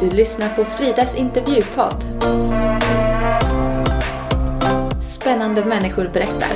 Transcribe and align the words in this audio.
Du 0.00 0.10
lyssnar 0.10 0.48
på 0.48 0.64
Fridas 0.64 1.16
intervjupodd. 1.16 2.04
Spännande 5.20 5.64
människor 5.64 6.10
berättar. 6.12 6.52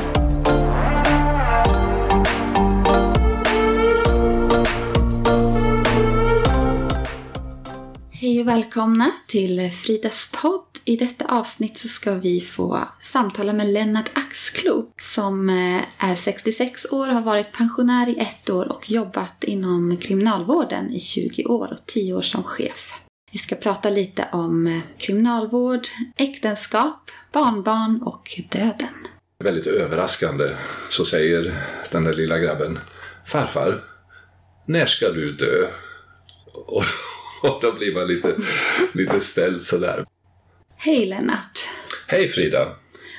Hej 8.10 8.40
och 8.40 8.48
välkomna 8.48 9.10
till 9.26 9.70
Fridas 9.70 10.28
podd. 10.42 10.60
I 10.84 10.96
detta 10.96 11.24
avsnitt 11.24 11.78
så 11.78 11.88
ska 11.88 12.14
vi 12.14 12.40
få 12.40 12.78
samtala 13.02 13.52
med 13.52 13.72
Lennart 13.72 14.10
Axklo 14.14 14.86
som 15.00 15.48
eh, 15.48 16.10
är 16.10 16.14
66 16.14 16.86
år, 16.90 17.06
har 17.06 17.22
varit 17.22 17.52
pensionär 17.52 18.08
i 18.08 18.18
ett 18.18 18.50
år 18.50 18.72
och 18.72 18.90
jobbat 18.90 19.44
inom 19.44 19.96
kriminalvården 19.96 20.92
i 20.92 21.00
20 21.00 21.44
år 21.44 21.68
och 21.72 21.86
10 21.86 22.14
år 22.14 22.22
som 22.22 22.42
chef. 22.42 23.03
Vi 23.34 23.38
ska 23.38 23.54
prata 23.54 23.90
lite 23.90 24.28
om 24.32 24.66
eh, 24.66 24.80
kriminalvård, 24.98 25.80
äktenskap, 26.16 27.10
barnbarn 27.32 28.02
och 28.02 28.40
döden. 28.50 28.94
Väldigt 29.38 29.66
överraskande 29.66 30.48
så 30.88 31.04
säger 31.04 31.54
den 31.90 32.04
där 32.04 32.12
lilla 32.12 32.38
grabben 32.38 32.78
Farfar, 33.26 33.84
när 34.66 34.86
ska 34.86 35.08
du 35.08 35.32
dö? 35.32 35.66
Och, 36.52 36.84
och 37.42 37.58
då 37.62 37.72
blir 37.72 37.94
man 37.94 38.06
lite, 38.06 38.36
lite 38.92 39.20
ställd 39.20 39.62
sådär. 39.62 40.06
Hej 40.76 41.06
Lennart! 41.06 41.68
Hej 42.06 42.28
Frida! 42.28 42.68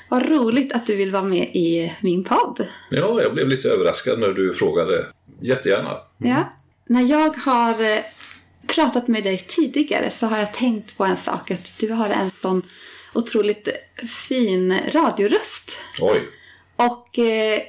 Vad 0.09 0.29
roligt 0.29 0.73
att 0.73 0.87
du 0.87 0.95
vill 0.95 1.11
vara 1.11 1.23
med 1.23 1.49
i 1.53 1.93
min 2.01 2.23
podd. 2.23 2.67
Ja, 2.89 3.21
jag 3.21 3.33
blev 3.33 3.47
lite 3.47 3.69
överraskad 3.69 4.19
när 4.19 4.27
du 4.27 4.53
frågade. 4.53 5.05
Jättegärna. 5.41 5.97
Ja. 6.17 6.53
När 6.87 7.01
jag 7.01 7.29
har 7.29 7.83
eh, 7.83 7.99
pratat 8.67 9.07
med 9.07 9.23
dig 9.23 9.37
tidigare 9.37 10.11
så 10.11 10.27
har 10.27 10.39
jag 10.39 10.53
tänkt 10.53 10.97
på 10.97 11.05
en 11.05 11.17
sak. 11.17 11.51
Att 11.51 11.79
du 11.79 11.91
har 11.91 12.09
en 12.09 12.31
sån 12.31 12.61
otroligt 13.13 13.67
fin 14.27 14.79
radioröst. 14.93 15.77
Oj, 16.01 16.21
Och 16.75 17.19
eh, 17.19 17.61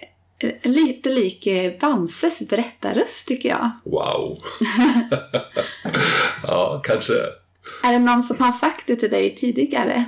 lite 0.62 1.08
lik 1.08 1.46
eh, 1.46 1.72
Bamses 1.80 2.38
berättarröst 2.48 3.26
tycker 3.26 3.48
jag. 3.48 3.70
wow. 3.84 4.42
ja, 6.42 6.82
kanske. 6.84 7.12
Är 7.82 7.92
det 7.92 7.98
någon 7.98 8.22
som 8.22 8.36
har 8.38 8.52
sagt 8.52 8.86
det 8.86 8.96
till 8.96 9.10
dig 9.10 9.34
tidigare? 9.34 10.04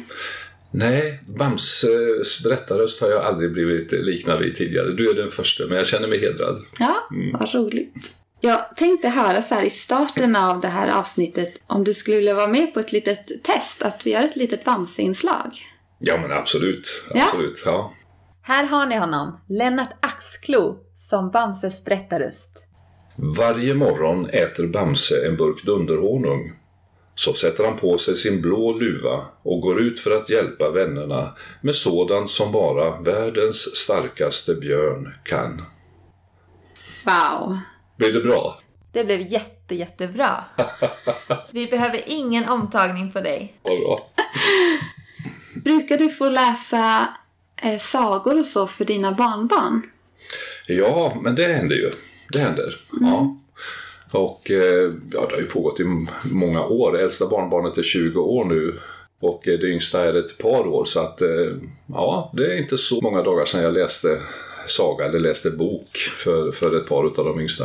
Nej, 0.70 1.20
Bamses 1.26 2.42
berättarröst 2.44 3.00
har 3.00 3.08
jag 3.08 3.24
aldrig 3.24 3.52
blivit 3.52 3.92
liknad 3.92 4.38
vid 4.38 4.56
tidigare. 4.56 4.92
Du 4.92 5.10
är 5.10 5.14
den 5.14 5.30
första, 5.30 5.66
men 5.66 5.76
jag 5.76 5.86
känner 5.86 6.08
mig 6.08 6.20
hedrad. 6.20 6.64
Ja, 6.78 7.08
vad 7.32 7.54
roligt. 7.54 8.12
Jag 8.40 8.76
tänkte 8.76 9.08
höra 9.08 9.42
så 9.42 9.54
här 9.54 9.62
i 9.62 9.70
starten 9.70 10.36
av 10.36 10.60
det 10.60 10.68
här 10.68 10.98
avsnittet 10.98 11.54
om 11.66 11.84
du 11.84 11.94
skulle 11.94 12.16
vilja 12.16 12.34
vara 12.34 12.48
med 12.48 12.74
på 12.74 12.80
ett 12.80 12.92
litet 12.92 13.44
test, 13.44 13.82
att 13.82 14.06
vi 14.06 14.10
gör 14.10 14.22
ett 14.22 14.36
litet 14.36 14.64
Bamse-inslag. 14.64 15.50
Ja, 15.98 16.18
men 16.18 16.32
absolut. 16.32 17.04
Ja. 17.14 17.24
Absolut, 17.26 17.62
ja. 17.64 17.92
Här 18.42 18.64
har 18.64 18.86
ni 18.86 18.96
honom, 18.96 19.40
Lennart 19.48 19.92
Axklo, 20.00 20.76
som 20.96 21.30
Bamses 21.30 21.84
berättarröst. 21.84 22.64
Varje 23.16 23.74
morgon 23.74 24.26
äter 24.30 24.66
Bamse 24.66 25.26
en 25.26 25.36
burk 25.36 25.64
dunderhonung. 25.64 26.52
Så 27.14 27.32
sätter 27.34 27.64
han 27.64 27.76
på 27.76 27.98
sig 27.98 28.16
sin 28.16 28.42
blå 28.42 28.72
luva 28.72 29.26
och 29.42 29.60
går 29.60 29.80
ut 29.80 30.00
för 30.00 30.10
att 30.10 30.30
hjälpa 30.30 30.70
vännerna 30.70 31.34
med 31.60 31.74
sådant 31.74 32.30
som 32.30 32.52
bara 32.52 33.00
världens 33.00 33.76
starkaste 33.76 34.54
björn 34.54 35.14
kan. 35.24 35.62
Wow! 37.04 37.58
Blir 37.98 38.12
det 38.12 38.20
bra? 38.20 38.58
Det 38.92 39.04
blev 39.04 39.20
jätte, 39.20 39.74
jättebra. 39.74 40.44
Vi 41.50 41.66
behöver 41.66 42.00
ingen 42.06 42.48
omtagning 42.48 43.12
på 43.12 43.20
dig. 43.20 43.54
Vad 43.62 43.78
bra. 43.78 44.10
Brukar 45.64 45.98
du 45.98 46.10
få 46.10 46.28
läsa 46.28 47.08
eh, 47.62 47.78
sagor 47.78 48.38
och 48.38 48.44
så 48.44 48.66
för 48.66 48.84
dina 48.84 49.12
barnbarn? 49.12 49.82
Ja, 50.66 51.16
men 51.22 51.34
det 51.34 51.44
händer 51.44 51.76
ju. 51.76 51.90
Det 52.32 52.38
händer. 52.38 52.80
Ja. 53.00 53.36
Och 54.10 54.50
eh, 54.50 54.92
ja, 55.12 55.26
det 55.28 55.34
har 55.34 55.40
ju 55.40 55.46
pågått 55.46 55.80
i 55.80 55.84
många 56.24 56.64
år. 56.64 56.92
Det 56.92 57.02
äldsta 57.02 57.26
barnbarnet 57.26 57.78
är 57.78 57.82
20 57.82 58.20
år 58.20 58.44
nu 58.44 58.78
och 59.20 59.48
eh, 59.48 59.58
det 59.58 59.66
yngsta 59.66 60.04
är 60.04 60.14
ett 60.14 60.38
par 60.38 60.66
år. 60.66 60.84
Så 60.84 61.00
att 61.00 61.22
eh, 61.22 61.56
ja, 61.86 62.32
det 62.36 62.46
är 62.46 62.58
inte 62.58 62.78
så 62.78 63.00
många 63.00 63.22
dagar 63.22 63.44
sedan 63.44 63.62
jag 63.62 63.74
läste 63.74 64.18
saga 64.66 65.04
eller 65.04 65.18
läste 65.18 65.50
bok 65.50 65.96
för, 66.16 66.52
för 66.52 66.76
ett 66.76 66.88
par 66.88 67.04
av 67.04 67.24
de 67.24 67.40
yngsta. 67.40 67.64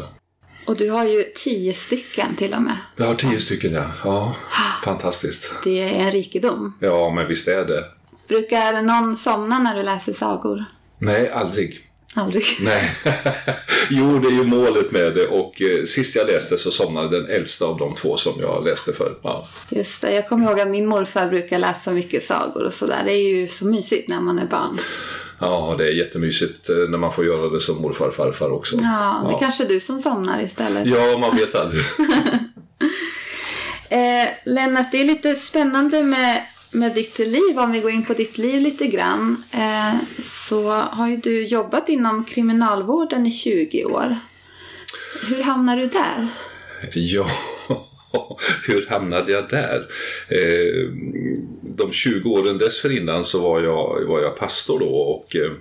Och 0.66 0.78
du 0.78 0.90
har 0.90 1.06
ju 1.06 1.24
tio 1.36 1.74
stycken 1.74 2.36
till 2.36 2.54
och 2.54 2.62
med. 2.62 2.78
Jag 2.96 3.06
har 3.06 3.16
tio 3.16 3.40
stycken 3.40 3.74
ja. 3.74 3.92
Ja, 4.04 4.36
fantastiskt. 4.84 5.52
Det 5.64 5.82
är 5.82 6.06
en 6.06 6.12
rikedom. 6.12 6.78
Ja, 6.80 7.10
men 7.10 7.28
visst 7.28 7.48
är 7.48 7.66
det. 7.66 7.84
Brukar 8.28 8.82
någon 8.82 9.18
somna 9.18 9.60
när 9.60 9.76
du 9.76 9.84
läser 9.84 10.14
sagor? 10.14 10.66
Nej, 10.98 11.30
aldrig. 11.30 11.90
Aldrig. 12.14 12.44
Nej. 12.62 12.96
jo, 13.90 14.20
det 14.20 14.28
är 14.28 14.32
ju 14.32 14.44
målet 14.44 14.92
med 14.92 15.14
det 15.14 15.28
och 15.28 15.62
eh, 15.62 15.84
sist 15.84 16.16
jag 16.16 16.28
läste 16.28 16.58
så 16.58 16.72
somnade 16.72 17.22
den 17.22 17.30
äldsta 17.30 17.66
av 17.66 17.78
de 17.78 17.96
två 17.96 18.18
som 18.18 18.34
jag 18.40 18.66
läste 18.66 18.94
för. 18.94 19.18
Ja. 19.24 19.48
Just 19.70 20.02
det, 20.02 20.14
jag 20.14 20.30
kommer 20.30 20.50
ihåg 20.50 20.60
att 20.60 20.68
min 20.68 20.86
morfar 20.86 21.28
brukar 21.28 21.60
läsa 21.60 21.92
mycket 21.92 22.26
sagor 22.26 22.64
och 22.64 22.74
sådär. 22.74 23.02
Det 23.06 23.14
är 23.14 23.30
ju 23.30 23.48
så 23.48 23.66
mysigt 23.66 24.10
när 24.10 24.22
man 24.22 24.40
är 24.40 24.46
barn. 24.46 24.80
Ja, 25.46 25.76
det 25.78 25.88
är 25.88 25.92
jättemysigt 25.92 26.70
eh, 26.70 26.76
när 26.76 26.98
man 26.98 27.14
får 27.14 27.26
göra 27.26 27.50
det 27.50 27.60
som 27.60 27.82
morfar 27.82 28.08
och 28.08 28.16
farfar 28.16 28.52
också. 28.52 28.76
Ja, 28.76 29.26
det 29.28 29.36
är 29.36 29.40
kanske 29.40 29.66
du 29.66 29.80
som 29.80 30.00
somnar 30.00 30.42
istället. 30.42 30.88
Ja, 30.88 31.18
man 31.18 31.38
vet 31.38 31.56
aldrig. 31.56 31.84
Eh, 33.90 34.30
Lennart, 34.46 34.92
det 34.92 35.02
är 35.02 35.06
lite 35.06 35.36
spännande 35.36 36.04
med, 36.04 36.42
med 36.72 36.94
ditt 36.94 37.20
liv. 37.20 37.60
Om 37.60 37.72
vi 37.72 37.80
går 37.80 37.92
in 37.92 38.06
på 38.06 38.14
ditt 38.14 38.38
liv 38.38 38.62
lite 38.62 38.88
grann. 38.88 39.44
Eh, 39.52 39.94
så 40.24 40.70
har 40.72 41.08
ju 41.08 41.18
du 41.18 41.46
jobbat 41.46 41.90
inom 41.90 42.24
kriminalvården 42.24 43.26
i 43.26 43.32
20 43.32 43.86
år. 43.86 44.18
Hur 45.30 45.44
hamnar 45.44 45.78
du 45.78 45.88
där? 45.88 46.28
Ja, 46.94 47.28
hur 48.68 48.88
hamnade 48.90 49.32
jag 49.32 49.50
där? 49.50 49.88
Eh, 50.28 50.90
De 51.62 51.92
20 51.92 52.30
åren 52.30 52.58
dessförinnan 52.58 53.24
så 53.24 53.42
var 53.42 53.62
jag, 53.62 54.06
var 54.06 54.22
jag 54.22 54.38
pastor 54.38 54.80
då 54.80 54.90
och 54.90 55.36
eh, 55.36 55.52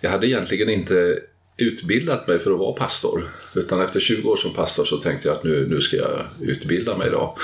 jag 0.00 0.10
hade 0.10 0.26
egentligen 0.26 0.68
inte 0.68 1.18
utbildat 1.56 2.28
mig 2.28 2.38
för 2.38 2.50
att 2.50 2.58
vara 2.58 2.72
pastor. 2.72 3.30
Utan 3.54 3.80
efter 3.80 4.00
20 4.00 4.28
år 4.30 4.36
som 4.36 4.54
pastor 4.54 4.84
så 4.84 4.96
tänkte 4.96 5.28
jag 5.28 5.36
att 5.36 5.44
nu, 5.44 5.66
nu 5.66 5.80
ska 5.80 5.96
jag 5.96 6.22
utbilda 6.40 6.96
mig 6.96 7.10
då. 7.10 7.36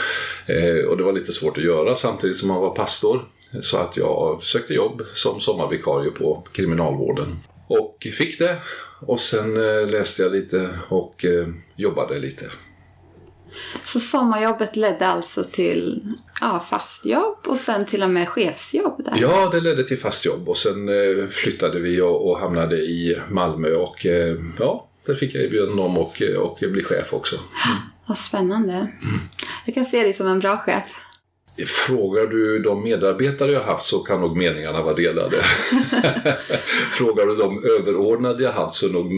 Eh, 0.47 0.85
och 0.85 0.97
det 0.97 1.03
var 1.03 1.13
lite 1.13 1.33
svårt 1.33 1.59
att 1.59 1.65
göra 1.65 1.97
samtidigt 1.97 2.37
som 2.37 2.49
man 2.49 2.61
var 2.61 2.75
pastor. 2.75 3.29
Så 3.61 3.77
att 3.79 3.97
jag 3.97 4.43
sökte 4.43 4.75
jobb 4.75 5.03
som 5.15 5.41
sommarvikarie 5.41 6.11
på 6.11 6.47
kriminalvården. 6.53 7.37
Och 7.69 8.07
fick 8.13 8.39
det. 8.39 8.57
Och 9.01 9.21
sen 9.21 9.57
eh, 9.57 9.89
läste 9.89 10.23
jag 10.23 10.33
lite 10.33 10.69
och 10.89 11.25
eh, 11.25 11.47
jobbade 11.77 12.19
lite. 12.19 12.51
Så 13.85 14.01
sommarjobbet 14.01 14.77
ledde 14.77 15.07
alltså 15.07 15.45
till 15.45 16.03
ja, 16.41 16.65
fast 16.71 17.07
jobb 17.07 17.39
och 17.47 17.59
sen 17.59 17.85
till 17.85 18.03
och 18.03 18.11
med 18.11 18.29
chefsjobb 18.29 19.05
där. 19.05 19.17
Ja, 19.21 19.51
det 19.53 19.61
ledde 19.61 19.83
till 19.83 19.99
fast 19.99 20.25
jobb 20.25 20.49
och 20.49 20.57
sen 20.57 20.89
eh, 20.89 21.27
flyttade 21.29 21.81
vi 21.81 22.01
och, 22.01 22.31
och 22.31 22.39
hamnade 22.39 22.77
i 22.77 23.21
Malmö 23.31 23.75
och 23.75 24.07
eh, 24.07 24.37
ja, 24.59 24.89
där 25.07 25.15
fick 25.15 25.35
jag 25.35 25.45
erbjudande 25.45 25.83
om 25.83 25.99
och, 25.99 26.23
och 26.39 26.59
bli 26.61 26.85
chef 26.85 27.13
också. 27.13 27.37
Vad 28.07 28.19
spännande. 28.19 28.87
Jag 29.65 29.75
kan 29.75 29.85
se 29.85 30.03
dig 30.03 30.13
som 30.13 30.27
en 30.27 30.41
bra 30.41 30.57
chef. 30.57 31.06
Frågar 31.65 32.27
du 32.27 32.59
de 32.59 32.83
medarbetare 32.83 33.53
jag 33.53 33.63
haft 33.63 33.87
så 33.87 33.99
kan 33.99 34.21
nog 34.21 34.37
meningarna 34.37 34.83
vara 34.83 34.95
delade. 34.95 35.37
Frågar 36.93 37.27
du 37.27 37.37
de 37.37 37.65
överordnade 37.65 38.43
jag 38.43 38.53
haft 38.53 38.77
så 38.77 38.87
är 38.87 38.91
nog 38.91 39.13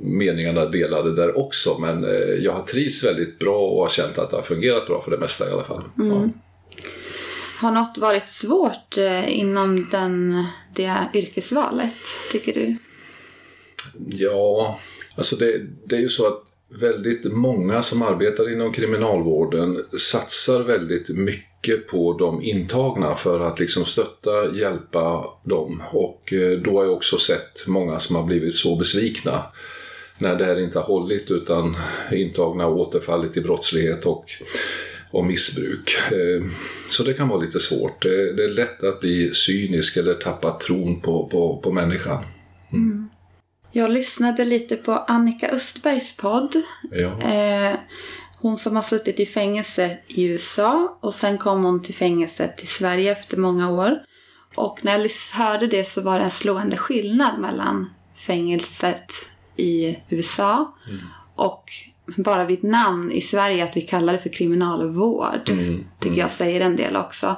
meningarna 0.00 0.64
delade 0.64 1.14
där 1.14 1.38
också. 1.38 1.78
Men 1.78 2.04
eh, 2.04 2.34
jag 2.40 2.52
har 2.52 2.62
trivts 2.62 3.04
väldigt 3.04 3.38
bra 3.38 3.58
och 3.58 3.82
har 3.82 3.88
känt 3.88 4.18
att 4.18 4.30
det 4.30 4.36
har 4.36 4.42
fungerat 4.42 4.86
bra 4.86 5.02
för 5.02 5.10
det 5.10 5.18
mesta 5.18 5.48
i 5.48 5.52
alla 5.52 5.64
fall. 5.64 5.84
Ja. 5.96 6.28
Har 7.60 7.70
något 7.70 7.98
varit 7.98 8.28
svårt 8.28 8.98
eh, 8.98 9.38
inom 9.38 9.88
den, 9.90 10.44
det 10.74 11.08
yrkesvalet, 11.14 11.94
tycker 12.32 12.54
du? 12.54 12.76
Ja, 14.06 14.78
alltså 15.16 15.36
det, 15.36 15.60
det 15.84 15.96
är 15.96 16.00
ju 16.00 16.08
så 16.08 16.26
att 16.26 16.53
väldigt 16.80 17.24
många 17.24 17.82
som 17.82 18.02
arbetar 18.02 18.52
inom 18.52 18.72
kriminalvården 18.72 19.84
satsar 19.98 20.60
väldigt 20.60 21.08
mycket 21.08 21.88
på 21.88 22.12
de 22.18 22.42
intagna 22.42 23.14
för 23.14 23.40
att 23.40 23.60
liksom 23.60 23.84
stötta, 23.84 24.54
hjälpa 24.54 25.24
dem. 25.44 25.82
Och 25.92 26.32
eh, 26.32 26.58
då 26.58 26.78
har 26.78 26.84
jag 26.84 26.92
också 26.92 27.18
sett 27.18 27.66
många 27.66 27.98
som 27.98 28.16
har 28.16 28.22
blivit 28.22 28.54
så 28.54 28.76
besvikna 28.76 29.42
när 30.18 30.36
det 30.36 30.44
här 30.44 30.60
inte 30.60 30.78
har 30.78 30.86
hållit 30.86 31.30
utan 31.30 31.76
intagna 32.12 32.64
har 32.64 32.70
återfallit 32.70 33.36
i 33.36 33.40
brottslighet 33.40 34.06
och, 34.06 34.24
och 35.10 35.24
missbruk. 35.24 35.96
Eh, 36.12 36.44
så 36.88 37.02
det 37.02 37.14
kan 37.14 37.28
vara 37.28 37.40
lite 37.40 37.60
svårt. 37.60 38.02
Det, 38.02 38.32
det 38.32 38.44
är 38.44 38.48
lätt 38.48 38.84
att 38.84 39.00
bli 39.00 39.30
cynisk 39.32 39.96
eller 39.96 40.14
tappa 40.14 40.58
tron 40.58 41.00
på, 41.00 41.28
på, 41.28 41.60
på 41.64 41.72
människan. 41.72 42.24
Jag 43.74 43.90
lyssnade 43.90 44.44
lite 44.44 44.76
på 44.76 44.92
Annika 44.92 45.48
Östbergs 45.48 46.16
podd. 46.16 46.62
Ja. 46.90 47.20
Eh, 47.20 47.76
Hon 48.44 48.58
som 48.58 48.76
har 48.76 48.82
suttit 48.82 49.20
i 49.20 49.26
fängelse 49.26 49.98
i 50.06 50.24
USA 50.24 50.98
och 51.00 51.14
sen 51.14 51.38
kom 51.38 51.64
hon 51.64 51.82
till 51.82 51.94
fängelset 51.94 52.56
till 52.56 52.68
Sverige 52.68 53.12
efter 53.12 53.36
många 53.36 53.70
år. 53.70 54.02
Och 54.56 54.78
när 54.82 54.98
jag 54.98 55.10
hörde 55.32 55.66
det 55.66 55.84
så 55.84 56.00
var 56.00 56.18
det 56.18 56.24
en 56.24 56.30
slående 56.30 56.76
skillnad 56.76 57.38
mellan 57.40 57.90
fängelset 58.16 59.12
i 59.56 59.98
USA 60.08 60.74
mm. 60.88 61.00
och 61.34 61.64
bara 62.16 62.44
vid 62.44 62.64
namn 62.64 63.12
i 63.12 63.20
Sverige 63.20 63.64
att 63.64 63.76
vi 63.76 63.80
kallar 63.80 64.12
det 64.12 64.18
för 64.18 64.32
kriminalvård. 64.32 65.48
Mm. 65.48 65.84
Tycker 66.00 66.18
jag 66.18 66.32
säger 66.32 66.60
en 66.60 66.76
del 66.76 66.96
också. 66.96 67.36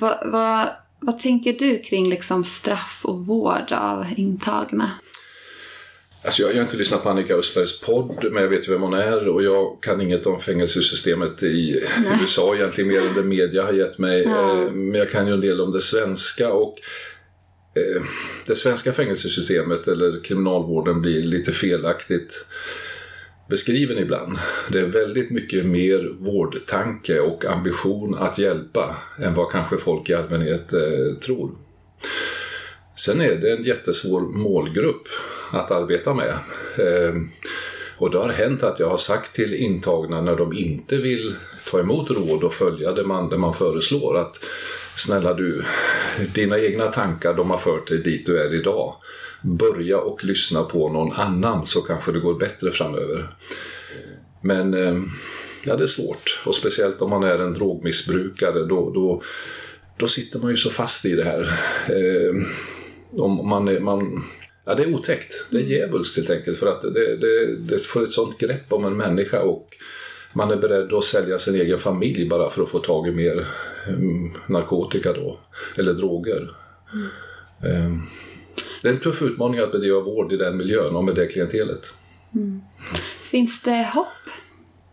Vad, 0.00 0.18
vad, 0.32 0.68
vad 1.00 1.18
tänker 1.18 1.52
du 1.52 1.78
kring 1.78 2.08
liksom 2.08 2.44
straff 2.44 3.00
och 3.04 3.26
vård 3.26 3.72
av 3.72 4.06
intagna? 4.16 4.90
Alltså 6.24 6.42
jag, 6.42 6.50
jag 6.50 6.56
har 6.56 6.62
inte 6.62 6.76
lyssnat 6.76 7.02
på 7.02 7.08
Annika 7.08 7.34
Östbergs 7.34 7.80
podd, 7.80 8.32
men 8.32 8.42
jag 8.42 8.50
vet 8.50 8.68
ju 8.68 8.72
vem 8.72 8.82
hon 8.82 8.94
är 8.94 9.28
och 9.28 9.42
jag 9.42 9.78
kan 9.82 10.00
inget 10.00 10.26
om 10.26 10.40
fängelsesystemet 10.40 11.42
i 11.42 11.82
Nej. 12.04 12.18
USA 12.20 12.54
egentligen 12.54 12.88
mer 12.88 13.08
än 13.08 13.14
det 13.14 13.22
media 13.22 13.64
har 13.64 13.72
gett 13.72 13.98
mig. 13.98 14.22
Ja. 14.22 14.62
Eh, 14.62 14.72
men 14.72 14.94
jag 14.94 15.10
kan 15.10 15.26
ju 15.26 15.32
en 15.32 15.40
del 15.40 15.60
om 15.60 15.72
det 15.72 15.80
svenska 15.80 16.52
och 16.52 16.78
eh, 17.74 18.02
det 18.46 18.56
svenska 18.56 18.92
fängelsesystemet 18.92 19.88
eller 19.88 20.24
kriminalvården 20.24 21.00
blir 21.02 21.22
lite 21.22 21.52
felaktigt 21.52 22.46
beskriven 23.48 23.98
ibland. 23.98 24.38
Det 24.72 24.80
är 24.80 24.86
väldigt 24.86 25.30
mycket 25.30 25.66
mer 25.66 26.16
vårdtanke 26.18 27.20
och 27.20 27.44
ambition 27.44 28.14
att 28.14 28.38
hjälpa 28.38 28.96
än 29.18 29.34
vad 29.34 29.52
kanske 29.52 29.76
folk 29.76 30.10
i 30.10 30.14
allmänhet 30.14 30.72
eh, 30.72 31.18
tror. 31.24 31.50
Sen 32.96 33.20
är 33.20 33.34
det 33.34 33.52
en 33.52 33.62
jättesvår 33.62 34.20
målgrupp 34.20 35.08
att 35.52 35.70
arbeta 35.70 36.14
med. 36.14 36.34
Ehm, 36.78 37.28
och 37.96 38.10
det 38.10 38.18
har 38.18 38.28
hänt 38.28 38.62
att 38.62 38.78
jag 38.78 38.88
har 38.88 38.96
sagt 38.96 39.34
till 39.34 39.54
intagna 39.54 40.20
när 40.20 40.36
de 40.36 40.52
inte 40.52 40.96
vill 40.96 41.34
ta 41.70 41.80
emot 41.80 42.10
råd 42.10 42.44
och 42.44 42.54
följa 42.54 42.92
det 42.92 43.04
man, 43.04 43.28
det 43.28 43.38
man 43.38 43.54
föreslår 43.54 44.18
att 44.18 44.44
snälla 44.96 45.34
du, 45.34 45.62
dina 46.34 46.58
egna 46.58 46.86
tankar 46.86 47.34
de 47.34 47.50
har 47.50 47.58
fört 47.58 47.88
dig 47.88 47.98
dit 47.98 48.26
du 48.26 48.40
är 48.40 48.54
idag 48.54 48.94
börja 49.44 49.98
och 49.98 50.24
lyssna 50.24 50.62
på 50.62 50.88
någon 50.88 51.12
annan 51.12 51.66
så 51.66 51.80
kanske 51.80 52.12
det 52.12 52.20
går 52.20 52.34
bättre 52.34 52.70
framöver. 52.70 53.34
Men 54.40 54.74
ehm, 54.74 55.06
ja, 55.64 55.76
det 55.76 55.82
är 55.82 55.86
svårt 55.86 56.42
och 56.46 56.54
speciellt 56.54 57.02
om 57.02 57.10
man 57.10 57.22
är 57.22 57.38
en 57.38 57.54
drogmissbrukare 57.54 58.64
då, 58.64 58.90
då, 58.90 59.22
då 59.96 60.06
sitter 60.06 60.38
man 60.38 60.50
ju 60.50 60.56
så 60.56 60.70
fast 60.70 61.04
i 61.04 61.14
det 61.14 61.24
här. 61.24 61.60
Ehm, 61.88 62.44
om 63.16 63.48
man, 63.48 63.84
man, 63.84 64.22
ja, 64.64 64.74
det 64.74 64.82
är 64.82 64.94
otäckt, 64.94 65.46
det 65.50 65.56
är 65.56 65.62
djävulskt 65.62 66.16
helt 66.16 66.30
enkelt 66.30 66.58
för 66.58 66.66
att 66.66 66.82
det, 66.82 67.16
det, 67.16 67.56
det 67.56 67.82
får 67.82 68.02
ett 68.02 68.12
sånt 68.12 68.38
grepp 68.38 68.72
om 68.72 68.84
en 68.84 68.96
människa 68.96 69.40
och 69.40 69.68
man 70.32 70.50
är 70.50 70.56
beredd 70.56 70.92
att 70.92 71.04
sälja 71.04 71.38
sin 71.38 71.54
egen 71.54 71.78
familj 71.78 72.28
bara 72.28 72.50
för 72.50 72.62
att 72.62 72.70
få 72.70 72.78
tag 72.78 73.08
i 73.08 73.10
mer 73.10 73.48
um, 73.88 74.32
narkotika 74.46 75.12
då, 75.12 75.38
eller 75.76 75.92
droger. 75.92 76.50
Mm. 76.92 77.86
Um, 77.86 78.02
det 78.82 78.88
är 78.88 78.92
en 78.92 79.00
tuff 79.00 79.22
utmaning 79.22 79.60
att 79.60 79.72
bedriva 79.72 80.00
vård 80.00 80.32
i 80.32 80.36
den 80.36 80.56
miljön 80.56 80.96
och 80.96 81.04
med 81.04 81.14
det 81.14 81.26
klientelet. 81.26 81.92
Mm. 82.34 82.60
Finns 83.22 83.62
det 83.62 83.90
hopp? 83.94 84.06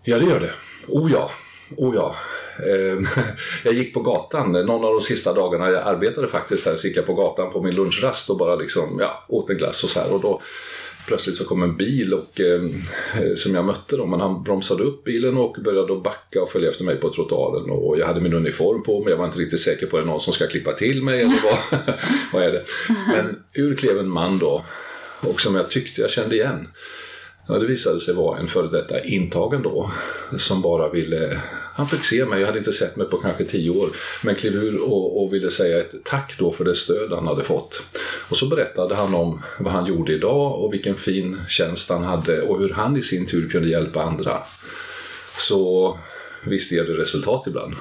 Ja, 0.04 0.20
det 0.20 0.26
gör 0.26 0.40
det. 0.40 0.54
Oh 0.88 1.12
ja. 1.12 1.32
Oh 1.78 1.96
ja. 1.96 2.16
Ehm, 2.60 3.06
jag 3.64 3.74
gick 3.74 3.94
på 3.94 4.02
gatan 4.02 4.52
någon 4.52 4.86
av 4.86 4.94
de 4.94 5.02
sista 5.02 5.34
dagarna 5.34 5.70
jag 5.70 5.84
arbetade 5.84 6.28
faktiskt 6.28 6.66
där. 6.66 6.76
Så 6.76 6.88
gick 6.88 6.98
jag 6.98 7.06
på 7.06 7.14
gatan 7.14 7.52
på 7.52 7.62
min 7.62 7.76
lunchrast 7.76 8.30
och 8.30 8.38
bara 8.38 8.56
liksom, 8.56 8.98
ja, 9.00 9.26
åt 9.28 9.50
en 9.50 9.58
glass 9.58 9.84
och 9.84 9.90
så 9.90 10.00
här. 10.00 10.14
Och 10.14 10.22
då 10.22 10.42
plötsligt 11.08 11.36
så 11.36 11.46
kom 11.46 11.64
en 11.64 11.78
bil 11.78 12.14
och, 12.14 12.40
ehm, 12.40 12.82
eh, 13.14 13.36
som 13.36 13.56
jag 13.56 13.66
mötte 13.66 13.98
då, 13.98 14.06
men 14.06 14.20
han 14.20 14.44
bromsade 14.44 14.84
upp 14.84 15.04
bilen 15.04 15.38
och 15.38 15.58
började 15.64 15.96
backa 15.96 16.42
och 16.42 16.52
följa 16.52 16.70
efter 16.70 16.84
mig 16.84 16.96
på 16.96 17.10
trottoaren. 17.10 17.70
Och 17.70 18.00
jag 18.00 18.06
hade 18.06 18.22
min 18.22 18.34
uniform 18.34 18.84
på 18.84 19.04
mig, 19.04 19.12
jag 19.12 19.18
var 19.18 19.26
inte 19.26 19.40
riktigt 19.40 19.62
säker 19.62 19.86
på 19.86 19.98
om 19.98 20.04
det 20.04 20.12
någon 20.12 20.22
som 20.22 20.34
ska 20.34 20.48
klippa 20.48 20.74
till 20.74 21.04
mig 21.04 21.22
eller 21.22 21.42
vad, 21.44 21.80
vad 22.34 22.44
är 22.44 22.52
det. 22.52 22.64
Men 23.08 23.44
ur 23.54 23.76
klev 23.76 24.00
en 24.00 24.10
man 24.10 24.40
då, 24.40 24.66
och 25.22 25.42
som 25.42 25.56
jag 25.56 25.70
tyckte 25.70 26.02
jag 26.02 26.10
kände 26.10 26.36
igen. 26.36 26.68
Ja, 27.48 27.58
det 27.58 27.66
visade 27.66 28.00
sig 28.00 28.14
vara 28.14 28.40
en 28.40 28.48
före 28.48 28.68
detta 28.68 29.04
intagen 29.04 29.62
då 29.62 29.92
som 30.38 30.62
bara 30.62 30.90
ville, 30.90 31.40
han 31.74 31.88
fick 31.88 32.04
se 32.04 32.26
mig, 32.26 32.40
jag 32.40 32.48
hade 32.48 32.60
inte 32.60 32.74
sett 32.74 32.96
mig 32.96 33.08
på 33.08 33.18
kanske 33.18 33.46
tio 33.46 33.70
år, 33.70 33.90
men 34.24 34.36
klev 34.36 34.56
ur 34.56 34.82
och, 34.82 35.24
och, 35.24 35.34
ville 35.34 35.50
säga 35.50 35.80
ett 35.80 35.94
tack 36.04 36.36
då 36.40 36.52
för 36.52 36.66
det 36.66 36.76
stöd 36.76 37.12
han 37.12 37.28
hade 37.28 37.44
fått. 37.44 37.84
Och 38.30 38.38
så 38.38 38.48
berättade 38.48 38.96
han 38.96 39.16
om 39.16 39.42
vad 39.60 39.74
han 39.74 39.86
gjorde 39.86 40.14
idag 40.14 40.64
och 40.64 40.74
vilken 40.74 40.96
fin 40.96 41.38
tjänst 41.48 41.90
han 41.90 42.04
hade 42.04 42.42
och 42.42 42.60
hur 42.60 42.70
han 42.70 42.98
i 42.98 43.02
sin 43.02 43.26
tur 43.26 43.50
kunde 43.50 43.70
hjälpa 43.70 44.04
andra. 44.04 44.44
Så 45.38 45.98
visst 46.46 46.72
ger 46.72 46.84
det 46.84 46.94
resultat 46.94 47.48
ibland. 47.48 47.76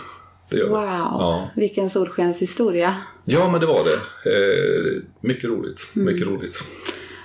Det 0.51 0.65
wow, 0.65 0.73
ja. 0.73 1.51
vilken 1.57 1.91
solskenshistoria. 1.91 2.97
Ja, 3.25 3.51
men 3.51 3.61
det 3.61 3.67
var 3.67 3.85
det. 3.85 3.95
Eh, 4.31 5.03
mycket 5.21 5.45
roligt. 5.45 5.89
Mycket 5.93 6.23
mm. 6.23 6.35
roligt. 6.35 6.65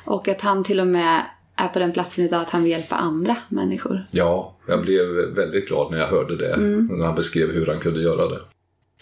Och 0.06 0.28
att 0.28 0.42
han 0.42 0.64
till 0.64 0.80
och 0.80 0.88
med 0.88 1.26
är 1.56 1.68
på 1.68 1.80
den 1.80 1.92
platsen 1.92 2.25
idag 2.25 2.42
att 2.42 2.50
han 2.50 2.63
vill 2.63 2.72
hjälpa 2.72 2.96
andra 2.96 3.38
människor. 3.50 4.07
Ja, 4.12 4.57
jag 4.68 4.81
blev 4.81 5.07
väldigt 5.36 5.68
glad 5.68 5.92
när 5.92 5.98
jag 5.98 6.07
hörde 6.07 6.38
det, 6.38 6.54
mm. 6.54 6.86
när 6.86 7.06
han 7.06 7.16
beskrev 7.16 7.52
hur 7.52 7.68
han 7.68 7.80
kunde 7.80 8.02
göra 8.02 8.30
det. 8.30 8.40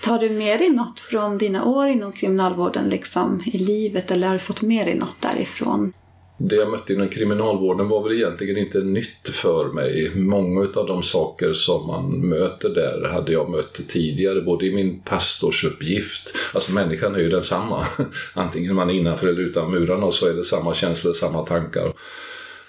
Tar 0.02 0.20
du 0.20 0.30
med 0.30 0.60
dig 0.60 0.70
något 0.70 1.00
från 1.00 1.38
dina 1.38 1.66
år 1.66 1.88
inom 1.88 2.12
kriminalvården 2.12 2.90
liksom, 2.90 3.42
i 3.46 3.58
livet 3.58 4.12
eller 4.12 4.28
har 4.28 4.34
du 4.34 4.40
fått 4.40 4.62
med 4.62 4.88
dig 4.88 4.96
något 4.96 5.22
därifrån? 5.22 5.94
Det 6.38 6.56
jag 6.56 6.72
mötte 6.72 6.94
inom 6.94 7.10
kriminalvården 7.10 7.88
var 7.88 8.04
väl 8.04 8.14
egentligen 8.14 8.58
inte 8.58 8.82
nytt 8.82 9.30
för 9.30 9.74
mig. 9.74 10.12
Många 10.16 10.62
av 10.62 10.88
de 10.88 11.04
saker 11.04 11.54
som 11.54 11.88
man 11.88 12.30
möter 12.30 12.70
där 12.70 13.10
hade 13.14 13.32
jag 13.32 13.50
mött 13.50 13.88
tidigare, 13.88 14.42
både 14.42 14.66
i 14.66 14.76
min 14.76 15.02
pastorsuppgift. 15.02 16.36
Alltså 16.54 16.74
människan 16.74 17.16
är 17.16 17.20
ju 17.20 17.30
densamma. 17.30 17.86
Antingen 18.34 18.76
man 18.76 18.90
är 18.90 18.94
innanför 18.94 19.28
eller 19.28 19.42
utan 19.42 19.72
murarna 19.72 20.12
så 20.12 20.28
är 20.28 20.34
det 20.34 20.44
samma 20.44 20.74
känslor, 20.74 21.14
samma 21.14 21.46
tankar 21.46 21.94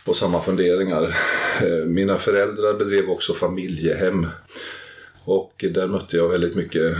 och 0.06 0.16
samma 0.16 0.40
funderingar. 0.40 1.16
Eh, 1.62 1.86
mina 1.86 2.18
föräldrar 2.18 2.74
bedrev 2.74 3.10
också 3.10 3.34
familjehem 3.34 4.26
och 5.24 5.64
där 5.74 5.86
mötte 5.86 6.16
jag 6.16 6.28
väldigt 6.28 6.54
mycket 6.54 6.96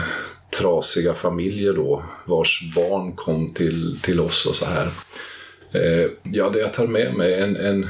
trasiga 0.58 1.14
familjer 1.14 1.72
då 1.72 2.02
vars 2.26 2.72
barn 2.74 3.12
kom 3.12 3.54
till, 3.54 4.00
till 4.02 4.20
oss 4.20 4.46
och 4.46 4.54
så 4.54 4.66
här. 4.66 4.88
Eh, 5.72 6.10
ja, 6.22 6.50
det 6.50 6.58
jag 6.58 6.74
tar 6.74 6.86
med 6.86 7.14
mig 7.14 7.34
en, 7.34 7.56
en, 7.56 7.88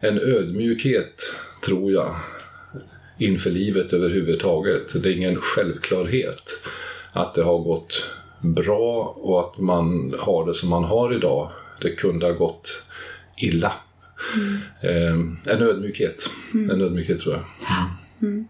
en 0.00 0.18
ödmjukhet 0.18 1.34
tror 1.64 1.92
jag 1.92 2.14
inför 3.18 3.50
livet 3.50 3.92
överhuvudtaget. 3.92 5.02
Det 5.02 5.08
är 5.08 5.16
ingen 5.16 5.36
självklarhet 5.36 6.60
att 7.12 7.34
det 7.34 7.42
har 7.42 7.58
gått 7.58 8.04
bra 8.40 9.14
och 9.16 9.40
att 9.40 9.58
man 9.58 10.14
har 10.18 10.46
det 10.46 10.54
som 10.54 10.68
man 10.68 10.84
har 10.84 11.14
idag. 11.14 11.50
Det 11.82 11.90
kunde 11.90 12.26
ha 12.26 12.32
gått 12.32 12.82
illa. 13.36 13.72
Mm. 14.82 15.36
en 15.44 15.62
ödmjukhet. 15.62 16.30
Mm. 16.54 16.70
En 16.70 16.80
ödmjukhet 16.80 17.20
tror 17.20 17.34
jag. 17.34 17.44
Mm. 18.22 18.48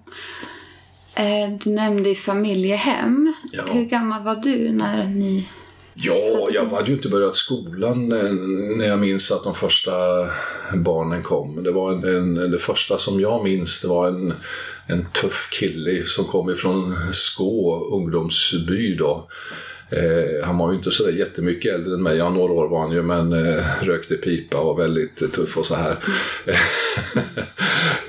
Eh, 1.15 1.59
du 1.65 1.71
nämnde 1.71 2.15
familjehem. 2.15 3.35
Ja. 3.53 3.63
Hur 3.73 3.85
gammal 3.85 4.23
var 4.23 4.37
du 4.37 4.73
när 4.73 5.05
ni 5.05 5.49
Ja, 5.95 6.49
jag 6.53 6.67
hade 6.67 6.89
ju 6.89 6.97
inte 6.97 7.09
börjat 7.09 7.35
skolan 7.35 8.09
när 8.79 8.87
jag 8.87 8.99
minns 8.99 9.33
att 9.33 9.45
de 9.45 9.55
första 9.55 9.93
barnen 10.75 11.23
kom. 11.23 11.63
Det, 11.63 11.73
var 11.73 11.93
en, 11.93 12.05
en, 12.17 12.51
det 12.51 12.59
första 12.59 12.99
som 12.99 13.21
jag 13.21 13.45
minns 13.45 13.81
det 13.81 13.89
var 13.89 14.09
en, 14.09 14.35
en 14.87 15.07
tuff 15.13 15.49
kille 15.51 16.05
som 16.07 16.25
kom 16.25 16.51
ifrån 16.51 16.97
Skå 17.13 17.85
ungdomsby 17.93 18.97
då. 18.97 19.29
Eh, 19.97 20.45
han 20.47 20.59
var 20.59 20.71
ju 20.71 20.77
inte 20.77 20.91
så 20.91 21.11
jättemycket 21.11 21.75
äldre 21.75 21.95
än 21.95 22.03
mig, 22.03 22.17
ja 22.17 22.31
några 22.31 22.53
år 22.53 22.69
var 22.69 22.81
han 22.81 22.93
ju 22.93 23.03
men 23.03 23.33
eh, 23.33 23.65
rökte 23.83 24.15
pipa 24.15 24.59
och 24.59 24.67
var 24.67 24.83
väldigt 24.83 25.23
eh, 25.23 25.29
tuff 25.29 25.57
och 25.57 25.67
så 25.67 25.75
här. 25.75 25.97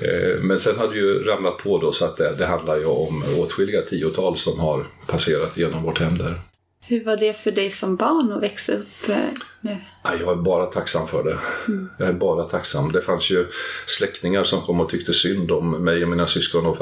eh, 0.00 0.42
men 0.42 0.58
sen 0.58 0.76
hade 0.76 0.96
ju 0.96 1.24
ramlat 1.24 1.58
på 1.58 1.78
då 1.78 1.92
så 1.92 2.04
att 2.04 2.16
det, 2.16 2.34
det 2.38 2.46
handlar 2.46 2.76
ju 2.76 2.84
om 2.84 3.24
åtskilliga 3.38 3.80
tiotal 3.80 4.36
som 4.36 4.60
har 4.60 4.86
passerat 5.06 5.56
genom 5.56 5.82
vårt 5.82 5.98
hem 5.98 6.18
där. 6.18 6.40
Hur 6.88 7.04
var 7.04 7.16
det 7.16 7.38
för 7.38 7.50
dig 7.50 7.70
som 7.70 7.96
barn 7.96 8.32
att 8.32 8.42
växa 8.42 8.72
upp 8.72 9.08
eh, 9.08 9.16
med? 9.60 9.76
Jag 10.02 10.32
är 10.32 10.36
bara 10.36 10.66
tacksam 10.66 11.08
för 11.08 11.24
det. 11.24 11.38
Mm. 11.68 11.88
Jag 11.98 12.08
är 12.08 12.12
bara 12.12 12.44
tacksam. 12.44 12.92
Det 12.92 13.02
fanns 13.02 13.30
ju 13.30 13.46
släktingar 13.86 14.44
som 14.44 14.62
kom 14.62 14.80
och 14.80 14.88
tyckte 14.88 15.12
synd 15.12 15.50
om 15.50 15.84
mig 15.84 16.02
och 16.02 16.08
mina 16.08 16.26
syskon 16.26 16.76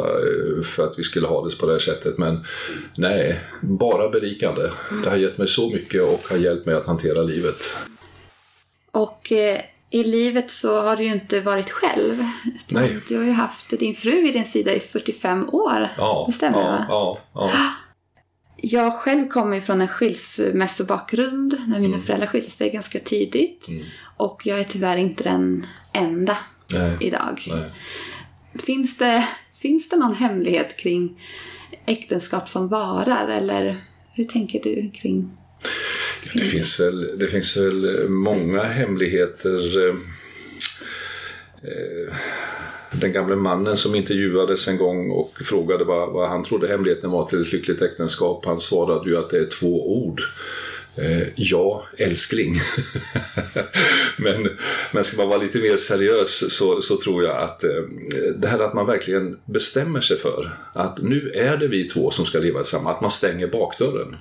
för 0.64 0.86
att 0.86 0.98
vi 0.98 1.02
skulle 1.02 1.26
ha 1.26 1.44
det 1.44 1.58
på 1.58 1.66
det 1.66 1.72
här 1.72 1.80
sättet. 1.80 2.18
Men 2.18 2.44
nej, 2.96 3.40
bara 3.60 4.08
berikande. 4.08 4.70
Mm. 4.90 5.02
Det 5.02 5.10
har 5.10 5.16
gett 5.16 5.38
mig 5.38 5.48
så 5.48 5.70
mycket 5.70 6.02
och 6.02 6.26
har 6.30 6.36
hjälpt 6.36 6.66
mig 6.66 6.74
att 6.74 6.86
hantera 6.86 7.22
livet. 7.22 7.56
Och 8.90 9.32
eh, 9.32 9.60
i 9.90 10.04
livet 10.04 10.50
så 10.50 10.80
har 10.80 10.96
du 10.96 11.04
ju 11.04 11.12
inte 11.12 11.40
varit 11.40 11.70
själv. 11.70 12.24
Nej. 12.68 12.98
Du 13.08 13.16
har 13.16 13.24
ju 13.24 13.32
haft 13.32 13.70
din 13.70 13.96
fru 13.96 14.22
vid 14.22 14.32
din 14.32 14.44
sida 14.44 14.74
i 14.74 14.80
45 14.80 15.48
år. 15.52 15.88
Ja, 15.98 16.24
det 16.28 16.32
stämmer 16.32 16.58
ja, 16.58 16.64
va? 16.64 16.86
Ja, 16.88 17.18
ja. 17.34 17.50
Jag 18.66 18.92
själv 18.92 19.28
kommer 19.28 19.60
från 19.60 19.80
en 19.80 19.88
skilsmässobakgrund 19.88 21.60
när 21.66 21.80
mina 21.80 21.94
mm. 21.94 22.06
föräldrar 22.06 22.26
skilde 22.26 22.50
sig 22.50 22.70
ganska 22.70 22.98
tidigt. 22.98 23.68
Mm. 23.68 23.84
Och 24.16 24.42
jag 24.44 24.60
är 24.60 24.64
tyvärr 24.64 24.96
inte 24.96 25.24
den 25.24 25.66
enda 25.92 26.38
Nej. 26.72 26.96
idag. 27.00 27.40
Nej. 27.46 27.70
Finns, 28.64 28.96
det, 28.96 29.28
Finns 29.58 29.88
det 29.88 29.96
någon 29.96 30.14
hemlighet 30.14 30.76
kring 30.76 31.20
äktenskap 31.86 32.48
som 32.48 32.68
varar 32.68 33.28
eller 33.28 33.84
hur 34.12 34.24
tänker 34.24 34.62
du 34.62 34.90
kring 34.90 35.32
det 36.34 36.40
finns, 36.40 36.80
väl, 36.80 37.18
det 37.18 37.28
finns 37.28 37.56
väl 37.56 38.08
många 38.08 38.62
hemligheter. 38.62 39.88
Eh, 39.88 39.94
eh, 41.62 42.14
den 43.00 43.12
gamle 43.12 43.36
mannen 43.36 43.76
som 43.76 43.94
intervjuades 43.94 44.68
en 44.68 44.78
gång 44.78 45.10
och 45.10 45.38
frågade 45.44 45.84
vad, 45.84 46.12
vad 46.12 46.28
han 46.28 46.44
trodde 46.44 46.68
hemligheten 46.68 47.10
var 47.10 47.26
till 47.26 47.42
ett 47.42 47.52
lyckligt 47.52 47.82
äktenskap. 47.82 48.44
Han 48.46 48.60
svarade 48.60 49.10
ju 49.10 49.16
att 49.16 49.30
det 49.30 49.38
är 49.38 49.46
två 49.46 49.96
ord. 49.96 50.22
Eh, 50.96 51.28
ja, 51.34 51.84
älskling. 51.98 52.54
men, 54.18 54.48
men 54.92 55.04
ska 55.04 55.16
man 55.16 55.28
vara 55.28 55.38
lite 55.38 55.58
mer 55.58 55.76
seriös 55.76 56.56
så, 56.56 56.80
så 56.80 56.96
tror 56.96 57.24
jag 57.24 57.42
att 57.42 57.64
eh, 57.64 57.82
det 58.36 58.48
här 58.48 58.58
att 58.58 58.74
man 58.74 58.86
verkligen 58.86 59.38
bestämmer 59.44 60.00
sig 60.00 60.18
för 60.18 60.50
att 60.72 61.02
nu 61.02 61.30
är 61.34 61.56
det 61.56 61.68
vi 61.68 61.88
två 61.88 62.10
som 62.10 62.26
ska 62.26 62.38
leva 62.38 62.60
tillsammans, 62.60 62.96
att 62.96 63.00
man 63.00 63.10
stänger 63.10 63.46
bakdörren. 63.46 64.16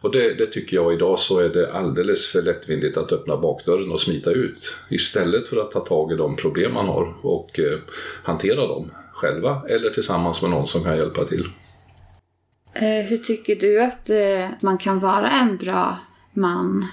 Och 0.00 0.12
det, 0.12 0.34
det, 0.34 0.46
tycker 0.46 0.76
jag 0.76 0.94
idag 0.94 1.18
så 1.18 1.38
är 1.38 1.48
det 1.48 1.72
alldeles 1.72 2.28
för 2.28 2.42
lättvindigt 2.42 2.96
att 2.96 3.12
öppna 3.12 3.36
bakdörren 3.36 3.92
och 3.92 4.00
smita 4.00 4.30
ut. 4.30 4.74
Istället 4.88 5.46
för 5.46 5.56
att 5.56 5.70
ta 5.70 5.80
tag 5.80 6.12
i 6.12 6.16
de 6.16 6.36
problem 6.36 6.74
man 6.74 6.86
har 6.86 7.14
och 7.22 7.58
eh, 7.58 7.78
hantera 8.22 8.66
dem 8.66 8.90
själva 9.12 9.62
eller 9.68 9.90
tillsammans 9.90 10.42
med 10.42 10.50
någon 10.50 10.66
som 10.66 10.84
kan 10.84 10.96
hjälpa 10.96 11.24
till. 11.24 11.48
Eh, 12.74 13.06
hur 13.08 13.18
tycker 13.18 13.56
du 13.56 13.82
att 13.82 14.10
eh, 14.10 14.48
man 14.60 14.78
kan 14.78 15.00
vara 15.00 15.28
en 15.28 15.56
bra 15.56 15.98
man 16.32 16.86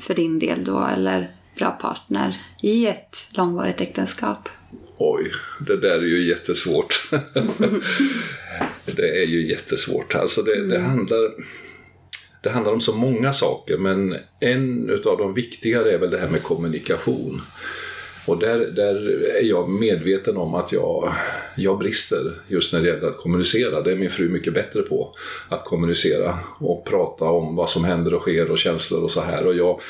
för 0.00 0.14
din 0.14 0.38
del 0.38 0.64
då 0.64 0.88
eller 0.96 1.30
bra 1.58 1.70
partner 1.70 2.40
i 2.62 2.86
ett 2.86 3.16
långvarigt 3.30 3.80
äktenskap? 3.80 4.48
Oj, 4.96 5.32
det 5.66 5.76
där 5.76 5.98
är 5.98 6.06
ju 6.06 6.28
jättesvårt. 6.28 7.10
det 8.84 9.22
är 9.22 9.26
ju 9.26 9.50
jättesvårt. 9.50 10.14
Alltså 10.14 10.42
det, 10.42 10.66
det 10.66 10.78
handlar 10.78 11.30
det 12.42 12.50
handlar 12.50 12.72
om 12.72 12.80
så 12.80 12.96
många 12.96 13.32
saker 13.32 13.78
men 13.78 14.16
en 14.40 14.90
av 15.04 15.18
de 15.18 15.34
viktigare 15.34 15.92
är 15.92 15.98
väl 15.98 16.10
det 16.10 16.18
här 16.18 16.28
med 16.28 16.42
kommunikation. 16.42 17.40
Och 18.26 18.38
där, 18.38 18.58
där 18.58 18.94
är 19.40 19.44
jag 19.44 19.68
medveten 19.68 20.36
om 20.36 20.54
att 20.54 20.72
jag, 20.72 21.12
jag 21.56 21.78
brister 21.78 22.40
just 22.48 22.72
när 22.72 22.80
det 22.80 22.88
gäller 22.88 23.06
att 23.06 23.16
kommunicera. 23.16 23.82
Det 23.82 23.92
är 23.92 23.96
min 23.96 24.10
fru 24.10 24.28
mycket 24.28 24.54
bättre 24.54 24.82
på. 24.82 25.14
Att 25.48 25.64
kommunicera 25.64 26.38
och 26.58 26.84
prata 26.84 27.24
om 27.24 27.56
vad 27.56 27.70
som 27.70 27.84
händer 27.84 28.14
och 28.14 28.20
sker 28.22 28.50
och 28.50 28.58
känslor 28.58 29.02
och 29.02 29.10
så 29.10 29.20
här. 29.20 29.46
Och 29.46 29.54
jag 29.54 29.80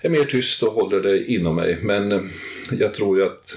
är 0.00 0.08
mer 0.08 0.24
tyst 0.24 0.62
och 0.62 0.72
håller 0.72 1.00
det 1.00 1.24
inom 1.24 1.56
mig. 1.56 1.78
Men 1.82 2.30
jag 2.72 2.94
tror 2.94 3.18
ju 3.18 3.24
att 3.24 3.56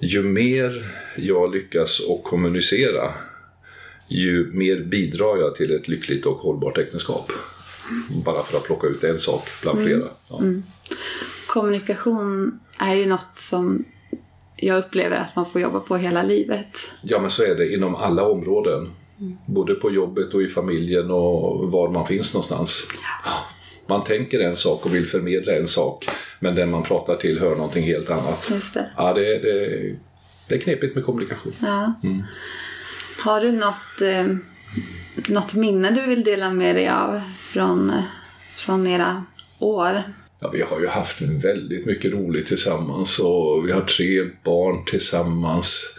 ju 0.00 0.22
mer 0.22 0.92
jag 1.16 1.54
lyckas 1.54 2.00
att 2.10 2.24
kommunicera 2.24 3.12
ju 4.08 4.52
mer 4.52 4.80
bidrar 4.80 5.36
jag 5.36 5.54
till 5.54 5.74
ett 5.74 5.88
lyckligt 5.88 6.26
och 6.26 6.36
hållbart 6.36 6.78
äktenskap. 6.78 7.32
Bara 8.24 8.42
för 8.42 8.58
att 8.58 8.64
plocka 8.64 8.86
ut 8.86 9.04
en 9.04 9.18
sak 9.18 9.48
bland 9.62 9.78
mm. 9.78 9.88
flera. 9.88 10.08
Ja. 10.28 10.38
Mm. 10.38 10.62
Kommunikation 11.46 12.60
är 12.78 12.94
ju 12.94 13.06
något 13.06 13.34
som 13.34 13.84
jag 14.56 14.78
upplever 14.78 15.16
att 15.16 15.36
man 15.36 15.50
får 15.50 15.60
jobba 15.60 15.80
på 15.80 15.96
hela 15.96 16.22
livet. 16.22 16.88
Ja 17.02 17.20
men 17.20 17.30
så 17.30 17.42
är 17.42 17.54
det 17.54 17.74
inom 17.74 17.94
alla 17.94 18.28
områden. 18.28 18.90
Mm. 19.20 19.36
Både 19.46 19.74
på 19.74 19.90
jobbet 19.90 20.34
och 20.34 20.42
i 20.42 20.48
familjen 20.48 21.10
och 21.10 21.70
var 21.70 21.90
man 21.90 22.06
finns 22.06 22.34
någonstans. 22.34 22.88
Ja. 23.24 23.32
Man 23.86 24.04
tänker 24.04 24.40
en 24.40 24.56
sak 24.56 24.86
och 24.86 24.94
vill 24.94 25.06
förmedla 25.06 25.52
en 25.56 25.68
sak 25.68 26.08
men 26.40 26.54
den 26.54 26.70
man 26.70 26.82
pratar 26.82 27.16
till 27.16 27.40
hör 27.40 27.56
någonting 27.56 27.84
helt 27.84 28.10
annat. 28.10 28.48
Just 28.50 28.74
det. 28.74 28.90
Ja, 28.96 29.12
det, 29.12 29.38
det, 29.38 29.96
det 30.48 30.54
är 30.54 30.58
knepigt 30.58 30.94
med 30.94 31.04
kommunikation. 31.04 31.52
Ja. 31.60 31.92
Mm. 32.02 32.22
Har 33.26 33.40
du 33.40 33.52
något, 33.52 34.00
eh, 34.00 34.36
något 35.28 35.54
minne 35.54 35.90
du 35.90 36.06
vill 36.06 36.24
dela 36.24 36.50
med 36.50 36.74
dig 36.74 36.88
av 36.88 37.20
från, 37.38 37.92
från 38.56 38.86
era 38.86 39.24
år? 39.58 40.02
Ja, 40.40 40.50
vi 40.50 40.62
har 40.62 40.80
ju 40.80 40.86
haft 40.86 41.20
väldigt 41.20 41.86
mycket 41.86 42.12
roligt 42.12 42.46
tillsammans 42.46 43.18
och 43.18 43.68
vi 43.68 43.72
har 43.72 43.80
tre 43.80 44.24
barn 44.44 44.84
tillsammans. 44.84 45.98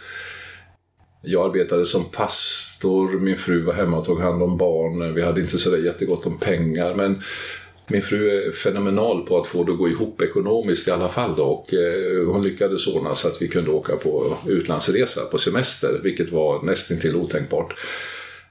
Jag 1.22 1.46
arbetade 1.46 1.84
som 1.84 2.10
pastor, 2.10 3.20
min 3.20 3.38
fru 3.38 3.62
var 3.62 3.72
hemma 3.72 3.96
och 3.96 4.04
tog 4.04 4.20
hand 4.20 4.42
om 4.42 4.56
barnen. 4.56 5.14
Vi 5.14 5.22
hade 5.22 5.40
inte 5.40 5.58
sådär 5.58 5.78
jättegott 5.78 6.26
om 6.26 6.38
pengar 6.38 6.94
men 6.94 7.22
min 7.90 8.02
fru 8.02 8.30
är 8.30 8.52
fenomenal 8.52 9.26
på 9.26 9.38
att 9.38 9.46
få 9.46 9.64
det 9.64 9.72
att 9.72 9.78
gå 9.78 9.88
ihop 9.88 10.22
ekonomiskt 10.22 10.88
i 10.88 10.90
alla 10.90 11.08
fall 11.08 11.34
då, 11.36 11.44
och 11.44 11.74
eh, 11.74 12.26
hon 12.26 12.42
lyckades 12.42 12.86
ordna 12.86 13.14
så 13.14 13.28
att 13.28 13.42
vi 13.42 13.48
kunde 13.48 13.70
åka 13.70 13.96
på 13.96 14.36
utlandsresa 14.46 15.24
på 15.24 15.38
semester 15.38 16.00
vilket 16.02 16.32
var 16.32 16.62
nästintill 16.62 17.16
otänkbart. 17.16 17.74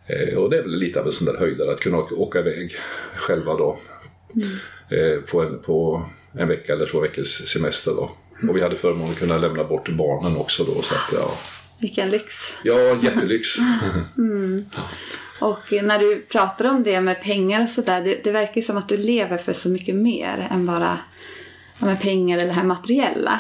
Eh, 0.08 0.38
och 0.38 0.50
det 0.50 0.58
är 0.58 0.62
väl 0.62 0.76
lite 0.76 1.00
av 1.00 1.06
en 1.06 1.12
sån 1.12 1.26
där 1.26 1.38
höjdare 1.38 1.72
att 1.72 1.80
kunna 1.80 1.98
åka 1.98 2.40
iväg 2.40 2.76
själva 3.16 3.58
då 3.58 3.80
mm. 4.36 4.48
eh, 4.90 5.22
på, 5.22 5.42
en, 5.42 5.60
på 5.60 6.06
en 6.34 6.48
vecka 6.48 6.74
eller 6.74 6.86
två 6.86 7.00
veckors 7.00 7.28
semester 7.28 7.92
då. 7.92 8.12
Och 8.50 8.58
vi 8.58 8.62
hade 8.62 8.76
förmånen 8.76 9.12
att 9.12 9.20
kunna 9.20 9.38
lämna 9.38 9.64
bort 9.64 9.90
barnen 9.90 10.38
också 10.38 10.64
då. 10.64 10.82
Så 10.82 10.96
att, 10.96 11.14
ja. 11.14 11.38
Vilken 11.80 12.12
lyx! 12.12 12.34
Ja, 12.64 13.00
jättelyx! 13.04 13.48
mm. 14.18 14.66
Och 15.40 15.74
när 15.84 16.00
du 16.00 16.22
pratar 16.22 16.70
om 16.70 16.84
det 16.84 17.02
med 17.02 17.22
pengar 17.22 17.62
och 17.62 17.70
sådär, 17.70 18.02
det, 18.02 18.24
det 18.24 18.32
verkar 18.32 18.62
som 18.62 18.78
att 18.78 18.90
du 18.90 18.98
lever 18.98 19.38
för 19.38 19.54
så 19.54 19.70
mycket 19.70 19.96
mer 19.96 20.48
än 20.52 20.66
bara 20.66 20.98
ja, 21.80 21.86
med 21.86 22.02
pengar 22.02 22.38
eller 22.38 22.48
det 22.48 22.54
här 22.54 22.64
materiella. 22.64 23.40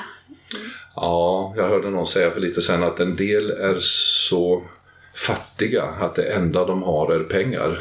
Ja, 0.95 1.53
jag 1.57 1.67
hörde 1.67 1.89
någon 1.89 2.07
säga 2.07 2.31
för 2.31 2.39
lite 2.39 2.61
sen 2.61 2.83
att 2.83 2.99
en 2.99 3.15
del 3.15 3.51
är 3.51 3.75
så 3.79 4.63
fattiga 5.15 5.83
att 5.83 6.15
det 6.15 6.23
enda 6.23 6.65
de 6.65 6.83
har 6.83 7.11
är 7.11 7.23
pengar. 7.23 7.79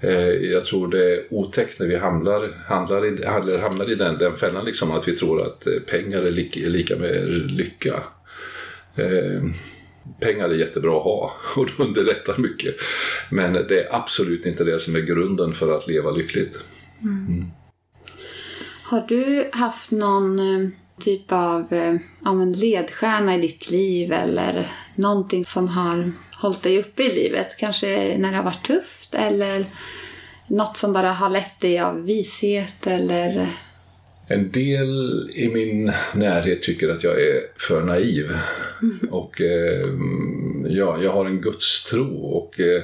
Eh, 0.00 0.28
jag 0.28 0.64
tror 0.64 0.88
det 0.88 1.12
är 1.12 1.34
otäckt 1.34 1.80
när 1.80 1.86
vi 1.86 1.96
hamnar, 1.96 2.54
handlar 2.66 3.06
i, 3.06 3.26
hamnar 3.60 3.90
i 3.90 3.94
den, 3.94 4.18
den 4.18 4.36
fällan, 4.36 4.64
liksom, 4.64 4.90
att 4.90 5.08
vi 5.08 5.16
tror 5.16 5.46
att 5.46 5.66
eh, 5.66 5.72
pengar 5.86 6.22
är 6.22 6.30
lika, 6.30 6.60
lika 6.60 6.96
med 6.96 7.28
lycka. 7.28 8.02
Eh, 8.94 9.42
Pengar 10.20 10.48
är 10.48 10.54
jättebra 10.54 10.96
att 10.96 11.02
ha 11.02 11.32
och 11.56 11.66
det 11.66 11.82
underlättar 11.82 12.38
mycket. 12.38 12.74
Men 13.30 13.52
det 13.52 13.80
är 13.80 13.96
absolut 13.96 14.46
inte 14.46 14.64
det 14.64 14.78
som 14.78 14.96
är 14.96 15.00
grunden 15.00 15.54
för 15.54 15.76
att 15.78 15.88
leva 15.88 16.10
lyckligt. 16.10 16.58
Mm. 17.02 17.26
Mm. 17.26 17.50
Har 18.84 19.04
du 19.08 19.50
haft 19.52 19.90
någon 19.90 20.38
eh, 20.38 20.68
typ 21.00 21.32
av 21.32 21.72
eh, 21.72 21.96
ja, 22.24 22.32
ledstjärna 22.32 23.34
i 23.34 23.40
ditt 23.40 23.70
liv 23.70 24.12
eller 24.12 24.68
någonting 24.96 25.44
som 25.44 25.68
har 25.68 26.12
hållit 26.38 26.62
dig 26.62 26.78
uppe 26.78 27.02
i 27.02 27.14
livet? 27.14 27.56
Kanske 27.58 28.16
när 28.18 28.30
det 28.30 28.36
har 28.36 28.44
varit 28.44 28.66
tufft 28.66 29.14
eller 29.14 29.66
något 30.46 30.76
som 30.76 30.92
bara 30.92 31.12
har 31.12 31.30
lett 31.30 31.60
dig 31.60 31.78
av 31.78 32.04
vishet 32.04 32.86
eller 32.86 33.48
en 34.32 34.50
del 34.50 35.30
i 35.34 35.48
min 35.48 35.92
närhet 36.14 36.62
tycker 36.62 36.88
att 36.88 37.04
jag 37.04 37.20
är 37.20 37.40
för 37.56 37.82
naiv. 37.82 38.30
Mm. 38.82 38.98
Och 39.10 39.40
eh, 39.40 39.86
ja, 40.68 41.02
jag 41.02 41.10
har 41.10 41.26
en 41.26 41.40
gudstro 41.40 42.16
och 42.16 42.60
eh, 42.60 42.82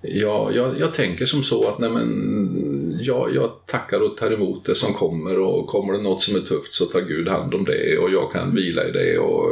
ja, 0.00 0.50
jag, 0.54 0.80
jag, 0.80 0.94
tänker 0.94 1.26
som 1.26 1.42
så 1.42 1.68
att 1.68 1.78
nej 1.78 1.90
men, 1.90 2.98
ja, 3.00 3.28
jag 3.34 3.50
tackar 3.66 4.00
och 4.00 4.16
tar 4.16 4.30
emot 4.30 4.64
det 4.64 4.74
som 4.74 4.94
kommer 4.94 5.38
och 5.38 5.66
kommer 5.66 5.92
det 5.92 6.02
något 6.02 6.22
som 6.22 6.36
är 6.36 6.40
tufft 6.40 6.74
så 6.74 6.84
tar 6.84 7.00
Gud 7.00 7.28
hand 7.28 7.54
om 7.54 7.64
det 7.64 7.98
och 7.98 8.10
jag 8.10 8.32
kan 8.32 8.54
vila 8.54 8.88
i 8.88 8.90
det. 8.90 9.18
Och, 9.18 9.50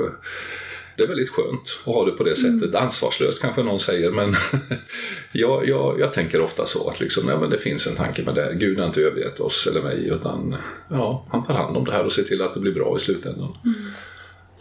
det 1.01 1.05
är 1.05 1.09
väldigt 1.09 1.31
skönt 1.31 1.79
att 1.85 1.95
ha 1.95 2.05
det 2.05 2.11
på 2.11 2.25
det 2.25 2.37
sättet. 2.37 2.69
Mm. 2.69 2.83
Ansvarslöst 2.83 3.41
kanske 3.41 3.63
någon 3.63 3.81
säger 3.81 4.11
men 4.11 4.35
jag, 5.33 5.69
jag, 5.69 6.01
jag 6.01 6.13
tänker 6.13 6.41
ofta 6.41 6.67
så 6.67 6.89
att 6.89 7.01
liksom, 7.01 7.29
ja, 7.29 7.41
men 7.41 7.51
det 7.51 7.59
finns 7.59 7.87
en 7.87 7.97
tanke 7.97 8.23
med 8.23 8.35
det. 8.35 8.55
Gud 8.55 8.79
har 8.79 8.87
inte 8.87 9.01
övergett 9.01 9.41
oss 9.41 9.67
eller 9.67 9.83
mig 9.83 10.09
utan 10.09 10.57
ja, 10.91 11.27
han 11.31 11.47
tar 11.47 11.55
hand 11.55 11.77
om 11.77 11.85
det 11.85 11.93
här 11.93 12.05
och 12.05 12.13
ser 12.13 12.23
till 12.23 12.43
att 12.43 12.55
det 12.55 12.61
blir 12.61 12.73
bra 12.73 12.97
i 12.97 13.01
slutändan. 13.01 13.57
Mm. 13.65 13.91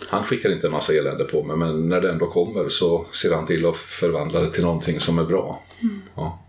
Han 0.07 0.23
skickar 0.23 0.51
inte 0.51 0.67
en 0.67 0.73
massa 0.73 0.93
elände 0.93 1.23
på 1.23 1.43
mig 1.43 1.57
men 1.57 1.89
när 1.89 2.01
det 2.01 2.11
ändå 2.11 2.27
kommer 2.27 2.69
så 2.69 3.05
ser 3.11 3.33
han 3.33 3.45
till 3.45 3.65
att 3.65 3.77
förvandla 3.77 4.39
det 4.39 4.51
till 4.51 4.63
någonting 4.63 4.99
som 4.99 5.19
är 5.19 5.23
bra. 5.23 5.61
Mm. 5.83 6.01
Ja. 6.15 6.45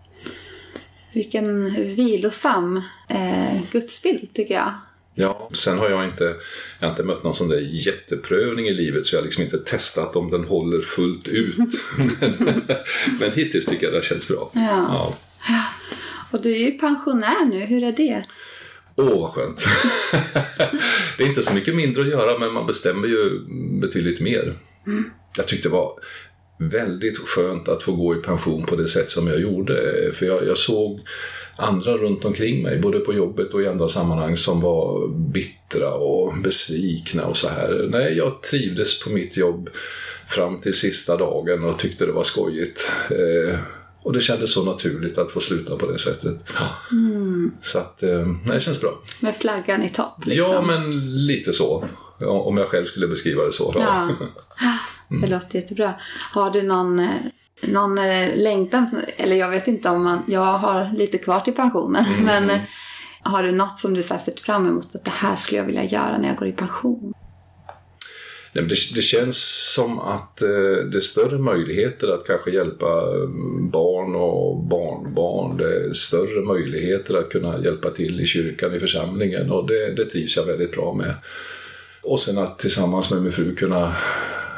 Vilken 1.13 1.73
vilosam 1.95 2.81
eh, 3.09 3.61
gudsbild 3.71 4.33
tycker 4.33 4.53
jag. 4.53 4.73
Ja, 5.21 5.49
sen 5.53 5.77
har 5.77 5.89
jag 5.89 6.05
inte, 6.05 6.35
jag 6.79 6.87
har 6.87 6.91
inte 6.91 7.03
mött 7.03 7.23
någon 7.23 7.35
sån 7.35 7.49
där 7.49 7.59
jätteprövning 7.59 8.67
i 8.67 8.73
livet 8.73 9.05
så 9.05 9.15
jag 9.15 9.21
har 9.21 9.25
liksom 9.25 9.43
inte 9.43 9.57
testat 9.57 10.15
om 10.15 10.31
den 10.31 10.43
håller 10.43 10.81
fullt 10.81 11.27
ut. 11.27 11.57
men, 11.97 12.09
men 13.19 13.31
hittills 13.31 13.65
tycker 13.65 13.85
jag 13.85 13.93
det 13.93 14.05
känns 14.05 14.27
bra. 14.27 14.51
Ja. 14.53 15.13
ja. 15.47 15.65
Och 16.31 16.41
du 16.41 16.51
är 16.51 16.59
ju 16.59 16.71
pensionär 16.71 17.45
nu, 17.45 17.59
hur 17.59 17.83
är 17.83 17.91
det? 17.91 18.23
Åh, 18.95 19.05
oh, 19.05 19.21
vad 19.21 19.31
skönt! 19.31 19.65
det 21.17 21.23
är 21.23 21.27
inte 21.27 21.41
så 21.41 21.53
mycket 21.53 21.75
mindre 21.75 22.01
att 22.01 22.07
göra 22.07 22.39
men 22.39 22.53
man 22.53 22.67
bestämmer 22.67 23.07
ju 23.07 23.39
betydligt 23.79 24.19
mer. 24.19 24.57
Mm. 24.87 25.11
Jag 25.37 25.47
tyckte 25.47 25.69
det 25.69 25.73
var 25.73 25.91
väldigt 26.61 27.17
skönt 27.17 27.67
att 27.67 27.83
få 27.83 27.91
gå 27.91 28.15
i 28.15 28.17
pension 28.17 28.65
på 28.65 28.75
det 28.75 28.87
sätt 28.87 29.09
som 29.09 29.27
jag 29.27 29.39
gjorde. 29.39 29.73
För 30.13 30.25
jag, 30.25 30.47
jag 30.47 30.57
såg 30.57 31.01
andra 31.55 31.97
runt 31.97 32.25
omkring 32.25 32.63
mig, 32.63 32.79
både 32.79 32.99
på 32.99 33.13
jobbet 33.13 33.53
och 33.53 33.61
i 33.61 33.67
andra 33.67 33.87
sammanhang, 33.87 34.37
som 34.37 34.61
var 34.61 35.07
bittra 35.07 35.93
och 35.93 36.33
besvikna 36.43 37.25
och 37.25 37.37
så 37.37 37.49
här. 37.49 37.87
Nej, 37.89 38.17
jag 38.17 38.41
trivdes 38.41 39.03
på 39.03 39.09
mitt 39.09 39.37
jobb 39.37 39.69
fram 40.27 40.61
till 40.61 40.73
sista 40.73 41.17
dagen 41.17 41.63
och 41.63 41.79
tyckte 41.79 42.05
det 42.05 42.11
var 42.11 42.23
skojigt. 42.23 42.91
Eh, 43.09 43.59
och 44.03 44.13
det 44.13 44.21
kändes 44.21 44.53
så 44.53 44.63
naturligt 44.63 45.17
att 45.17 45.31
få 45.31 45.39
sluta 45.39 45.75
på 45.75 45.91
det 45.91 45.99
sättet. 45.99 46.37
Mm. 46.91 47.51
Så 47.61 47.79
att, 47.79 48.03
eh, 48.03 48.27
det 48.47 48.59
känns 48.59 48.81
bra. 48.81 49.01
Med 49.19 49.35
flaggan 49.35 49.83
i 49.83 49.89
topp 49.89 50.25
liksom. 50.25 50.53
Ja, 50.53 50.61
men 50.61 51.15
lite 51.25 51.53
så. 51.53 51.85
Om 52.19 52.57
jag 52.57 52.67
själv 52.67 52.85
skulle 52.85 53.07
beskriva 53.07 53.43
det 53.43 53.51
så. 53.51 53.73
Ja. 53.77 54.09
Det 55.21 55.27
låter 55.27 55.55
jättebra. 55.59 55.93
Har 56.31 56.51
du 56.51 56.61
någon, 56.63 56.99
eh, 56.99 57.09
någon 57.61 57.97
eh, 57.97 58.35
längtan, 58.35 58.87
eller 59.17 59.35
jag 59.35 59.49
vet 59.49 59.67
inte 59.67 59.89
om 59.89 60.03
man, 60.03 60.23
jag 60.27 60.57
har 60.57 60.89
lite 60.97 61.17
kvar 61.17 61.39
till 61.39 61.53
pensionen, 61.53 62.05
Mm. 62.05 62.23
men 62.25 62.49
eh, 62.49 62.61
har 63.23 63.43
du 63.43 63.51
något 63.51 63.79
som 63.79 63.93
du 63.93 64.03
så 64.03 64.17
sett 64.17 64.39
fram 64.39 64.67
emot 64.67 64.95
att 64.95 65.05
det 65.05 65.11
här 65.11 65.35
skulle 65.35 65.57
jag 65.59 65.65
vilja 65.65 65.83
göra 65.83 66.17
när 66.17 66.27
jag 66.27 66.37
går 66.37 66.47
i 66.47 66.51
pension? 66.51 67.13
Nej, 68.53 68.63
det, 68.65 68.75
det 68.95 69.01
känns 69.01 69.71
som 69.73 69.99
att 69.99 70.41
eh, 70.41 70.49
det 70.91 70.97
är 70.97 71.01
större 71.01 71.37
möjligheter 71.37 72.07
att 72.07 72.27
kanske 72.27 72.51
hjälpa 72.51 72.85
eh, 72.85 73.27
barn 73.71 74.15
och 74.15 74.63
barnbarn. 74.63 75.57
Det 75.57 75.75
är 75.75 75.93
större 75.93 76.41
möjligheter 76.41 77.17
att 77.17 77.29
kunna 77.29 77.63
hjälpa 77.63 77.89
till 77.89 78.21
i 78.21 78.25
kyrkan, 78.25 78.75
i 78.75 78.79
församlingen 78.79 79.51
och 79.51 79.67
det, 79.67 79.93
det 79.95 80.05
trivs 80.05 80.37
jag 80.37 80.45
väldigt 80.45 80.71
bra 80.71 80.93
med. 80.93 81.15
Och 82.03 82.19
sen 82.19 82.37
att 82.37 82.59
tillsammans 82.59 83.11
med 83.11 83.21
min 83.21 83.31
fru 83.31 83.55
kunna 83.55 83.95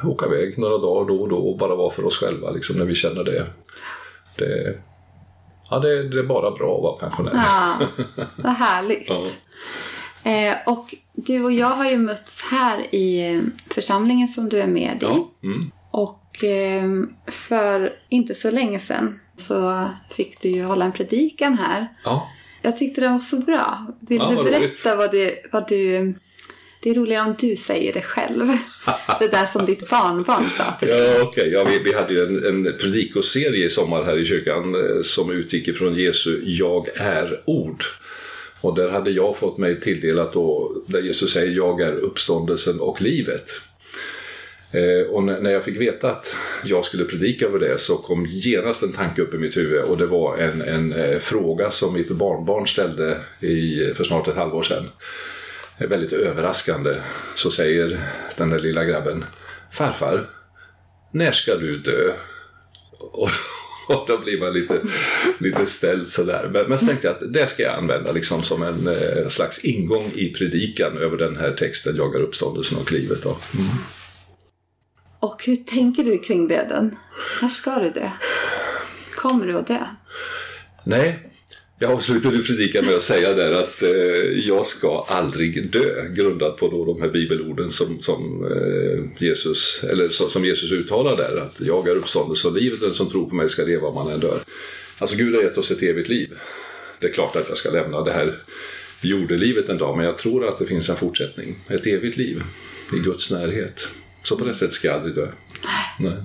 åka 0.05 0.25
iväg 0.25 0.57
några 0.57 0.77
dagar 0.77 1.07
då 1.07 1.22
och 1.22 1.29
då 1.29 1.38
och 1.38 1.57
bara 1.57 1.75
vara 1.75 1.91
för 1.91 2.05
oss 2.05 2.17
själva 2.17 2.51
liksom, 2.51 2.75
när 2.77 2.86
vi 2.86 2.95
känner 2.95 3.24
det. 3.24 3.45
det 4.38 4.77
ja, 5.69 5.79
det, 5.79 6.10
det 6.10 6.19
är 6.19 6.24
bara 6.24 6.51
bra 6.51 6.75
att 6.77 6.83
vara 6.83 6.95
pensionär. 6.98 7.31
Ja, 7.36 7.77
vad 8.36 8.53
härligt. 8.53 9.10
Ja. 9.10 9.25
Eh, 10.31 10.55
och 10.65 10.95
du 11.13 11.43
och 11.43 11.51
jag 11.51 11.67
har 11.69 11.89
ju 11.89 11.98
mötts 11.98 12.43
här 12.51 12.95
i 12.95 13.41
församlingen 13.69 14.27
som 14.27 14.50
du 14.50 14.60
är 14.60 14.67
med 14.67 15.03
i. 15.03 15.05
Ja. 15.05 15.31
Mm. 15.43 15.72
Och 15.91 16.43
eh, 16.43 16.83
för 17.31 17.93
inte 18.10 18.36
så 18.36 18.51
länge 18.51 18.79
sedan 18.79 19.19
så 19.38 19.88
fick 20.10 20.41
du 20.41 20.50
ju 20.50 20.63
hålla 20.63 20.86
en 20.86 20.91
predikan 20.91 21.57
här. 21.57 21.88
ja. 22.03 22.29
Jag 22.65 22.77
tyckte 22.77 23.01
det 23.01 23.07
var 23.10 23.19
så 23.19 23.38
bra. 23.38 23.88
Vill 24.00 24.17
Ja, 24.17 24.29
du 24.29 24.43
berätta 24.43 24.95
vad 24.95 25.12
du, 25.12 25.36
vad 25.51 25.67
du... 25.67 26.13
Det 26.84 26.90
är 26.90 26.94
roligare 26.94 27.25
om 27.30 27.36
du 27.40 27.56
säger 27.56 27.94
det 27.94 28.02
själv. 28.02 28.48
det 29.20 29.28
där 29.28 29.46
som 29.46 29.66
ditt 29.66 29.90
barnbarn 29.90 30.50
sa 30.50 30.75
till 30.80 30.88
dig. 30.88 31.16
Ja, 31.18 31.24
okej. 31.24 31.50
Ja, 31.50 31.63
vi, 31.63 31.80
vi 31.80 31.94
hade 31.94 32.13
ju 32.13 32.24
en, 32.24 32.46
en 32.46 32.78
predikoserie 32.78 33.66
i 33.66 33.70
sommar 33.70 34.04
här 34.04 34.18
i 34.18 34.25
kyrkan 34.25 34.75
eh, 34.75 35.02
som 35.02 35.32
utgick 35.32 35.68
ifrån 35.68 35.96
Jesu 35.96 36.42
Jag 36.44 36.90
är-ord. 36.96 37.84
Och 38.62 38.75
där 38.75 38.90
hade 38.90 39.12
jag 39.12 39.38
fått 39.38 39.58
mig 39.58 39.80
tilldelat 39.80 40.34
då, 40.34 40.72
där 40.88 41.02
Jesus 41.02 41.34
säger 41.34 41.52
Jag 41.52 41.82
är 41.82 41.94
uppståndelsen 41.94 42.80
och 42.80 43.02
livet. 43.02 43.50
Eh, 44.72 45.08
och 45.10 45.24
när, 45.24 45.40
när 45.40 45.52
jag 45.52 45.63
fick 45.63 45.80
veta 45.80 46.12
att 46.12 46.36
jag 46.63 46.86
skulle 46.86 47.06
predika 47.06 47.46
över 47.46 47.60
det 47.60 47.78
så 47.78 47.98
kom 47.98 48.25
genast 48.30 48.84
en 48.84 48.92
tanke 48.92 49.22
upp 49.22 49.34
i 49.34 49.38
mitt 49.38 49.58
huvud 49.58 49.84
och 49.84 49.98
det 49.98 50.06
var 50.06 50.38
en, 50.38 50.62
en 50.62 50.94
eh, 50.94 51.20
fråga 51.20 51.72
som 51.72 51.94
mitt 51.94 52.10
barnbarn 52.10 52.68
ställde 52.68 53.18
i, 53.40 53.94
för 53.96 54.04
snart 54.04 54.28
ett 54.28 54.36
halvår 54.36 54.63
sedan. 54.63 54.90
Väldigt 55.77 56.13
överraskande 56.13 56.94
så 57.36 57.51
säger 57.51 58.00
den 58.38 58.50
där 58.50 58.60
lilla 58.60 58.84
grabben 58.84 59.25
Farfar, 59.72 60.30
när 61.12 61.32
ska 61.32 61.56
du 61.56 61.77
dö? 61.77 62.13
Och, 63.00 63.30
och 63.89 64.06
då 64.08 64.18
blir 64.18 64.39
man 64.39 64.53
lite, 64.53 64.82
lite 65.38 65.65
ställd 65.65 66.08
sådär. 66.08 66.50
Men, 66.53 66.70
men 66.70 66.80
så 66.80 66.86
tänkte 66.86 67.08
jag 67.08 67.15
att 67.15 67.34
det 67.34 67.50
ska 67.50 67.63
jag 67.63 67.75
använda 67.75 68.12
liksom 68.12 68.44
som 68.44 68.63
en 68.63 68.88
eh, 68.88 69.27
slags 69.27 69.60
ingång 69.60 70.12
i 70.15 70.34
predikan 70.34 70.98
över 70.98 71.18
den 71.18 71.38
här 71.38 71.51
texten 71.51 71.96
Jag 71.96 72.15
är 72.15 72.20
uppståndelsen 72.20 72.77
och 72.77 72.92
livet. 72.92 73.24
Då. 73.24 73.30
Mm. 73.30 73.68
Och 75.20 75.44
hur 75.46 75.56
tänker 75.56 76.03
du 76.03 76.18
kring 76.18 76.48
döden? 76.48 76.96
När 77.42 77.50
ska 77.50 77.80
du 77.80 77.89
dö? 77.89 78.10
Kommer 79.15 79.48
du 79.48 79.58
att 79.58 79.68
dö? 79.68 79.80
Nej, 80.84 81.33
jag 81.84 81.91
avslutade 81.91 82.43
predikan 82.43 82.86
med 82.86 82.96
att 82.96 83.02
säga 83.02 83.34
där 83.34 83.52
att 83.52 83.82
eh, 83.82 83.89
jag 84.48 84.65
ska 84.65 85.06
aldrig 85.10 85.72
dö 85.72 86.08
grundat 86.08 86.58
på 86.58 86.67
då 86.67 86.86
de 86.86 87.02
här 87.02 87.10
bibelorden 87.10 87.69
som, 87.69 88.02
som, 88.02 88.46
eh, 88.46 89.24
Jesus, 89.24 89.84
eller 89.84 90.10
som, 90.10 90.30
som 90.30 90.46
Jesus 90.46 90.72
uttalar 90.72 91.17
där 91.17 91.38
att 91.38 91.62
jag 91.62 91.88
är 91.88 91.96
uppståndelse 91.96 92.48
och 92.48 92.54
livet, 92.54 92.80
den 92.80 92.93
som 92.93 93.10
tror 93.10 93.30
på 93.30 93.36
mig 93.36 93.50
ska 93.50 93.63
leva 93.63 93.88
om 93.88 93.98
han 93.98 94.13
än 94.13 94.19
dör. 94.19 94.39
Alltså 95.00 95.15
Gud 95.17 95.36
har 95.36 95.41
gett 95.41 95.58
oss 95.58 95.72
ett 95.72 95.84
evigt 95.84 96.10
liv. 96.10 96.30
Det 97.00 97.08
är 97.08 97.12
klart 97.12 97.36
att 97.36 97.50
jag 97.50 97.58
ska 97.58 97.72
lämna 97.72 98.02
det 98.02 98.12
här 98.12 98.39
jordelivet 99.02 99.69
en 99.69 99.78
dag 99.78 99.98
men 99.98 100.06
jag 100.06 100.17
tror 100.17 100.48
att 100.48 100.60
det 100.60 100.65
finns 100.65 100.89
en 100.89 100.96
fortsättning, 100.96 101.56
ett 101.69 101.88
evigt 101.88 102.17
liv 102.17 102.43
i 102.96 103.00
Guds 103.00 103.32
närhet. 103.32 103.88
Så 104.24 104.38
på 104.38 104.46
det 104.46 104.54
sättet 104.54 104.74
ska 104.74 104.88
jag 104.88 104.96
aldrig 104.96 105.15
dö. 105.15 105.28
Nej. 106.00 106.24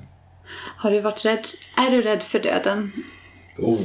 Har 0.76 0.90
du 0.90 1.00
varit 1.00 1.24
rädd? 1.24 1.46
Är 1.76 1.90
du 1.90 2.02
rädd 2.02 2.22
för 2.22 2.38
döden? 2.38 2.92
Oh. 3.56 3.80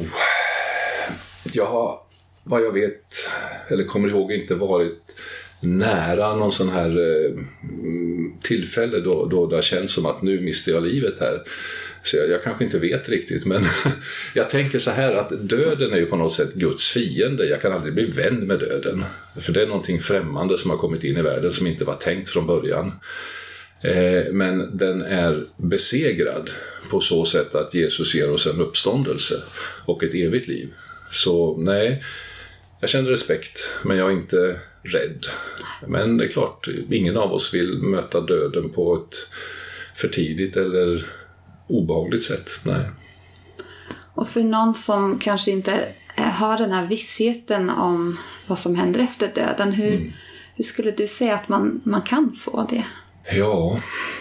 Jag 1.55 1.65
har, 1.65 1.99
vad 2.43 2.61
jag 2.61 2.71
vet, 2.71 3.29
eller 3.67 3.83
kommer 3.83 4.09
ihåg, 4.09 4.31
inte 4.31 4.55
varit 4.55 5.15
nära 5.63 6.35
någon 6.35 6.51
sån 6.51 6.69
här 6.69 6.89
eh, 6.89 7.31
tillfälle 8.41 8.99
då, 8.99 9.25
då 9.25 9.47
det 9.47 9.55
har 9.55 9.61
känts 9.61 9.93
som 9.93 10.05
att 10.05 10.21
nu 10.21 10.41
mister 10.41 10.71
jag 10.71 10.83
livet 10.83 11.19
här. 11.19 11.41
Så 12.03 12.17
jag, 12.17 12.29
jag 12.29 12.43
kanske 12.43 12.63
inte 12.63 12.79
vet 12.79 13.09
riktigt, 13.09 13.45
men 13.45 13.65
jag 14.33 14.49
tänker 14.49 14.79
så 14.79 14.91
här 14.91 15.15
att 15.15 15.49
döden 15.49 15.93
är 15.93 15.97
ju 15.97 16.05
på 16.05 16.15
något 16.15 16.33
sätt 16.33 16.53
Guds 16.53 16.89
fiende. 16.89 17.45
Jag 17.45 17.61
kan 17.61 17.73
aldrig 17.73 17.93
bli 17.93 18.05
vän 18.05 18.47
med 18.47 18.59
döden. 18.59 19.03
För 19.39 19.53
det 19.53 19.61
är 19.61 19.67
någonting 19.67 19.99
främmande 19.99 20.57
som 20.57 20.71
har 20.71 20.77
kommit 20.77 21.03
in 21.03 21.17
i 21.17 21.21
världen 21.21 21.51
som 21.51 21.67
inte 21.67 21.85
var 21.85 21.93
tänkt 21.93 22.29
från 22.29 22.47
början. 22.47 22.91
Eh, 23.81 24.23
Men 24.31 24.77
den 24.77 25.01
är 25.01 25.45
besegrad 25.57 26.49
på 26.89 26.99
så 26.99 27.25
sätt 27.25 27.55
att 27.55 27.73
Jesus 27.73 28.15
ger 28.15 28.31
oss 28.31 28.47
en 28.47 28.61
uppståndelse 28.61 29.35
och 29.85 30.03
ett 30.03 30.13
evigt 30.13 30.47
liv. 30.47 30.73
Så 31.13 31.57
nej, 31.57 32.03
jag 32.79 32.89
känner 32.89 33.09
respekt, 33.09 33.69
men 33.83 33.97
jag 33.97 34.09
är 34.09 34.13
inte 34.13 34.59
rädd. 34.83 35.25
Men 35.87 36.17
det 36.17 36.25
är 36.25 36.29
klart, 36.29 36.67
ingen 36.91 37.17
av 37.17 37.33
oss 37.33 37.53
vill 37.53 37.77
möta 37.77 38.21
döden 38.21 38.69
på 38.69 38.95
ett 38.95 39.15
för 39.95 40.07
tidigt 40.07 40.55
eller 40.55 41.05
obehagligt 41.67 42.23
sätt. 42.23 42.49
Nej. 42.63 42.89
Och 44.13 44.29
för 44.29 44.43
någon 44.43 44.75
som 44.75 45.19
kanske 45.19 45.51
inte 45.51 45.87
har 46.15 46.57
den 46.57 46.71
här 46.71 46.87
vissheten 46.87 47.69
om 47.69 48.17
vad 48.47 48.59
som 48.59 48.75
händer 48.75 48.99
efter 48.99 49.31
döden, 49.35 49.71
hur, 49.71 50.15
hur 50.55 50.63
skulle 50.63 50.91
du 50.91 51.07
säga 51.07 51.35
att 51.35 51.49
man, 51.49 51.81
man 51.83 52.01
kan 52.01 52.33
få 52.33 52.67
det? 52.69 52.85
Ja, 53.37 53.79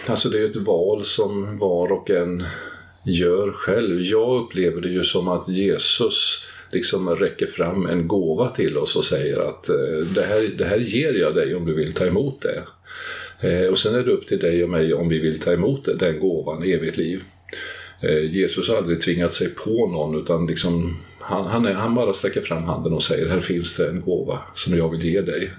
alltså 0.09 0.29
det 0.29 0.39
är 0.39 0.49
ett 0.49 0.55
val 0.55 1.03
som 1.03 1.57
var 1.57 1.91
och 1.91 2.09
en 2.09 2.45
gör 3.03 3.51
själv. 3.51 4.01
Jag 4.01 4.43
upplever 4.43 4.81
det 4.81 4.89
ju 4.89 5.03
som 5.03 5.27
att 5.27 5.49
Jesus 5.49 6.45
liksom 6.73 7.09
räcker 7.09 7.45
fram 7.47 7.85
en 7.85 8.07
gåva 8.07 8.49
till 8.49 8.77
oss 8.77 8.95
och 8.95 9.05
säger 9.05 9.39
att 9.39 9.69
eh, 9.69 10.07
det 10.15 10.21
här, 10.21 10.49
det 10.57 10.65
här 10.65 10.77
ger 10.77 11.13
jag 11.13 11.35
dig 11.35 11.55
om 11.55 11.65
du 11.65 11.73
vill 11.73 11.93
ta 11.93 12.05
emot 12.05 12.41
det. 12.41 12.63
Eh, 13.49 13.69
Och 13.69 13.77
sen 13.79 13.95
är 13.95 14.03
det 14.03 14.11
upp 14.11 14.27
till 14.27 14.39
dig 14.39 14.63
och 14.63 14.69
mig 14.69 14.93
om 14.93 15.09
vi 15.09 15.19
vill 15.19 15.39
ta 15.39 15.53
emot 15.53 15.87
den 15.99 16.19
gåvan, 16.19 16.63
evigt 16.63 16.97
liv. 16.97 17.21
Eh, 18.01 18.35
Jesus 18.35 18.69
har 18.69 18.77
aldrig 18.77 19.01
tvingat 19.01 19.31
sig 19.31 19.49
på 19.49 19.87
någon 19.87 20.21
utan 20.21 20.47
liksom, 20.47 20.97
han, 21.19 21.45
han, 21.47 21.65
är, 21.65 21.73
han 21.73 21.95
bara 21.95 22.13
sträcker 22.13 22.41
fram 22.41 22.63
handen 22.63 22.93
och 22.93 23.03
säger 23.03 23.29
här 23.29 23.39
finns 23.39 23.77
det 23.77 23.87
en 23.89 24.01
gåva 24.01 24.39
som 24.55 24.77
jag 24.77 24.89
vill 24.91 25.03
ge 25.05 25.21
dig. 25.21 25.51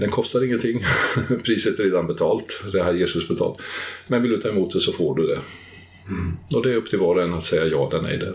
Den 0.00 0.10
kostar 0.10 0.44
ingenting, 0.44 0.80
priset 1.44 1.78
är 1.78 1.84
redan 1.84 2.06
betalt, 2.06 2.60
det 2.72 2.80
har 2.82 2.92
Jesus 2.92 3.28
betalt. 3.28 3.58
Men 4.06 4.22
vill 4.22 4.30
du 4.30 4.40
ta 4.40 4.48
emot 4.48 4.72
det 4.72 4.80
så 4.80 4.92
får 4.92 5.14
du 5.16 5.26
det. 5.26 5.38
Och 6.56 6.62
det 6.62 6.72
är 6.72 6.76
upp 6.76 6.90
till 6.90 6.98
var 6.98 7.14
och 7.16 7.22
en 7.22 7.34
att 7.34 7.44
säga 7.44 7.64
ja 7.66 7.88
eller 7.90 8.02
nej 8.02 8.18
där. 8.18 8.34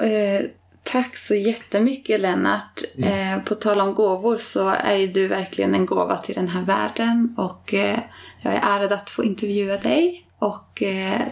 Eh, 0.00 0.46
tack 0.82 1.16
så 1.16 1.34
jättemycket 1.34 2.20
Lennart. 2.20 2.82
Eh, 2.98 3.44
på 3.44 3.54
tal 3.54 3.80
om 3.80 3.94
gåvor 3.94 4.36
så 4.36 4.68
är 4.68 4.96
ju 4.96 5.06
du 5.06 5.28
verkligen 5.28 5.74
en 5.74 5.86
gåva 5.86 6.16
till 6.16 6.34
den 6.34 6.48
här 6.48 6.64
världen 6.64 7.34
och 7.38 7.74
eh, 7.74 7.98
jag 8.42 8.54
är 8.54 8.60
ärad 8.62 8.92
att 8.92 9.10
få 9.10 9.24
intervjua 9.24 9.76
dig 9.76 10.22
och 10.38 10.82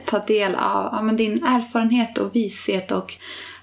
ta 0.05 0.19
del 0.19 0.55
av 0.55 1.09
ja, 1.09 1.13
din 1.13 1.45
erfarenhet 1.45 2.19
och 2.19 2.37
vishet 2.37 2.93
och 2.93 3.15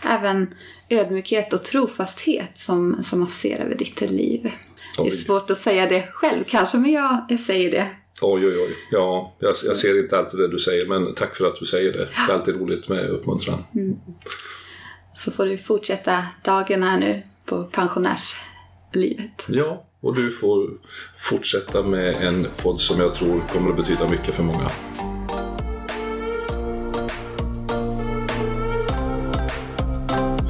även 0.03 0.53
ödmjukhet 0.89 1.53
och 1.53 1.63
trofasthet 1.63 2.57
som, 2.57 3.03
som 3.03 3.19
man 3.19 3.29
ser 3.29 3.59
över 3.59 3.75
ditt 3.75 4.01
liv. 4.01 4.51
Det 4.97 5.01
är 5.01 5.05
Oj. 5.05 5.11
svårt 5.11 5.49
att 5.49 5.57
säga 5.57 5.85
det 5.85 6.07
själv 6.11 6.43
kanske, 6.47 6.77
men 6.77 6.91
jag, 6.91 7.25
jag 7.29 7.39
säger 7.39 7.71
det. 7.71 7.87
Oj, 8.21 8.47
oj, 8.47 8.57
oj. 8.57 8.75
Ja, 8.91 9.35
jag, 9.39 9.53
jag 9.65 9.77
ser 9.77 10.03
inte 10.03 10.17
alltid 10.17 10.39
det 10.39 10.47
du 10.47 10.59
säger, 10.59 10.87
men 10.87 11.15
tack 11.15 11.35
för 11.35 11.45
att 11.45 11.59
du 11.59 11.65
säger 11.65 11.91
det. 11.91 11.97
Det 11.97 12.31
är 12.31 12.33
alltid 12.33 12.55
roligt 12.55 12.89
med 12.89 13.09
uppmuntran. 13.09 13.63
Så 15.13 15.31
får 15.31 15.45
du 15.45 15.57
fortsätta 15.57 16.25
dagen 16.43 16.83
här 16.83 16.97
nu 16.97 17.21
på 17.45 17.63
pensionärslivet. 17.63 19.45
Ja, 19.47 19.85
och 19.99 20.15
du 20.15 20.31
får 20.31 20.69
fortsätta 21.17 21.83
med 21.83 22.15
en 22.15 22.47
podd 22.57 22.81
som 22.81 22.99
jag 22.99 23.13
tror 23.13 23.41
kommer 23.47 23.69
att 23.69 23.77
betyda 23.77 24.09
mycket 24.09 24.35
för 24.35 24.43
många. 24.43 24.69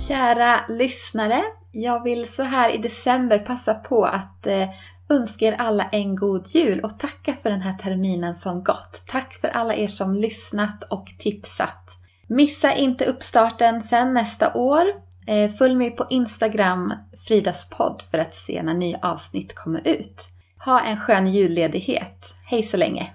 Kära 0.08 0.62
lyssnare, 0.70 1.44
jag 1.72 2.04
vill 2.04 2.28
så 2.28 2.44
här 2.44 2.70
i 2.70 2.78
december 2.78 3.40
passa 3.40 3.74
på 3.74 4.06
att 4.06 4.48
eh, 4.48 4.70
önska 5.10 5.46
er 5.46 5.56
alla 5.60 5.84
en 5.84 6.16
god 6.16 6.48
jul 6.48 6.80
och 6.80 7.00
tacka 7.00 7.36
för 7.44 7.50
den 7.50 7.62
här 7.62 7.78
terminen 7.78 8.36
som 8.36 8.64
gått. 8.64 9.04
Tack 9.08 9.34
för 9.34 9.48
alla 9.48 9.76
er 9.76 9.88
som 9.88 10.16
lyssnat 10.16 10.84
och 10.84 11.06
tipsat. 11.20 12.01
Missa 12.34 12.76
inte 12.76 13.06
uppstarten 13.06 13.82
sen 13.82 14.14
nästa 14.14 14.54
år. 14.54 14.86
Eh, 15.28 15.52
följ 15.52 15.76
mig 15.76 15.92
på 15.92 16.06
Instagram, 16.10 16.94
Fridas 17.28 17.70
podd, 17.70 18.04
för 18.12 18.18
att 18.18 18.34
se 18.34 18.64
när 18.64 18.74
nya 18.74 19.00
avsnitt 19.02 19.56
kommer 19.56 19.88
ut. 19.88 20.22
Ha 20.66 20.82
en 20.82 20.98
skön 20.98 21.28
julledighet. 21.28 22.34
Hej 22.46 22.64
så 22.64 22.78
länge! 22.78 23.12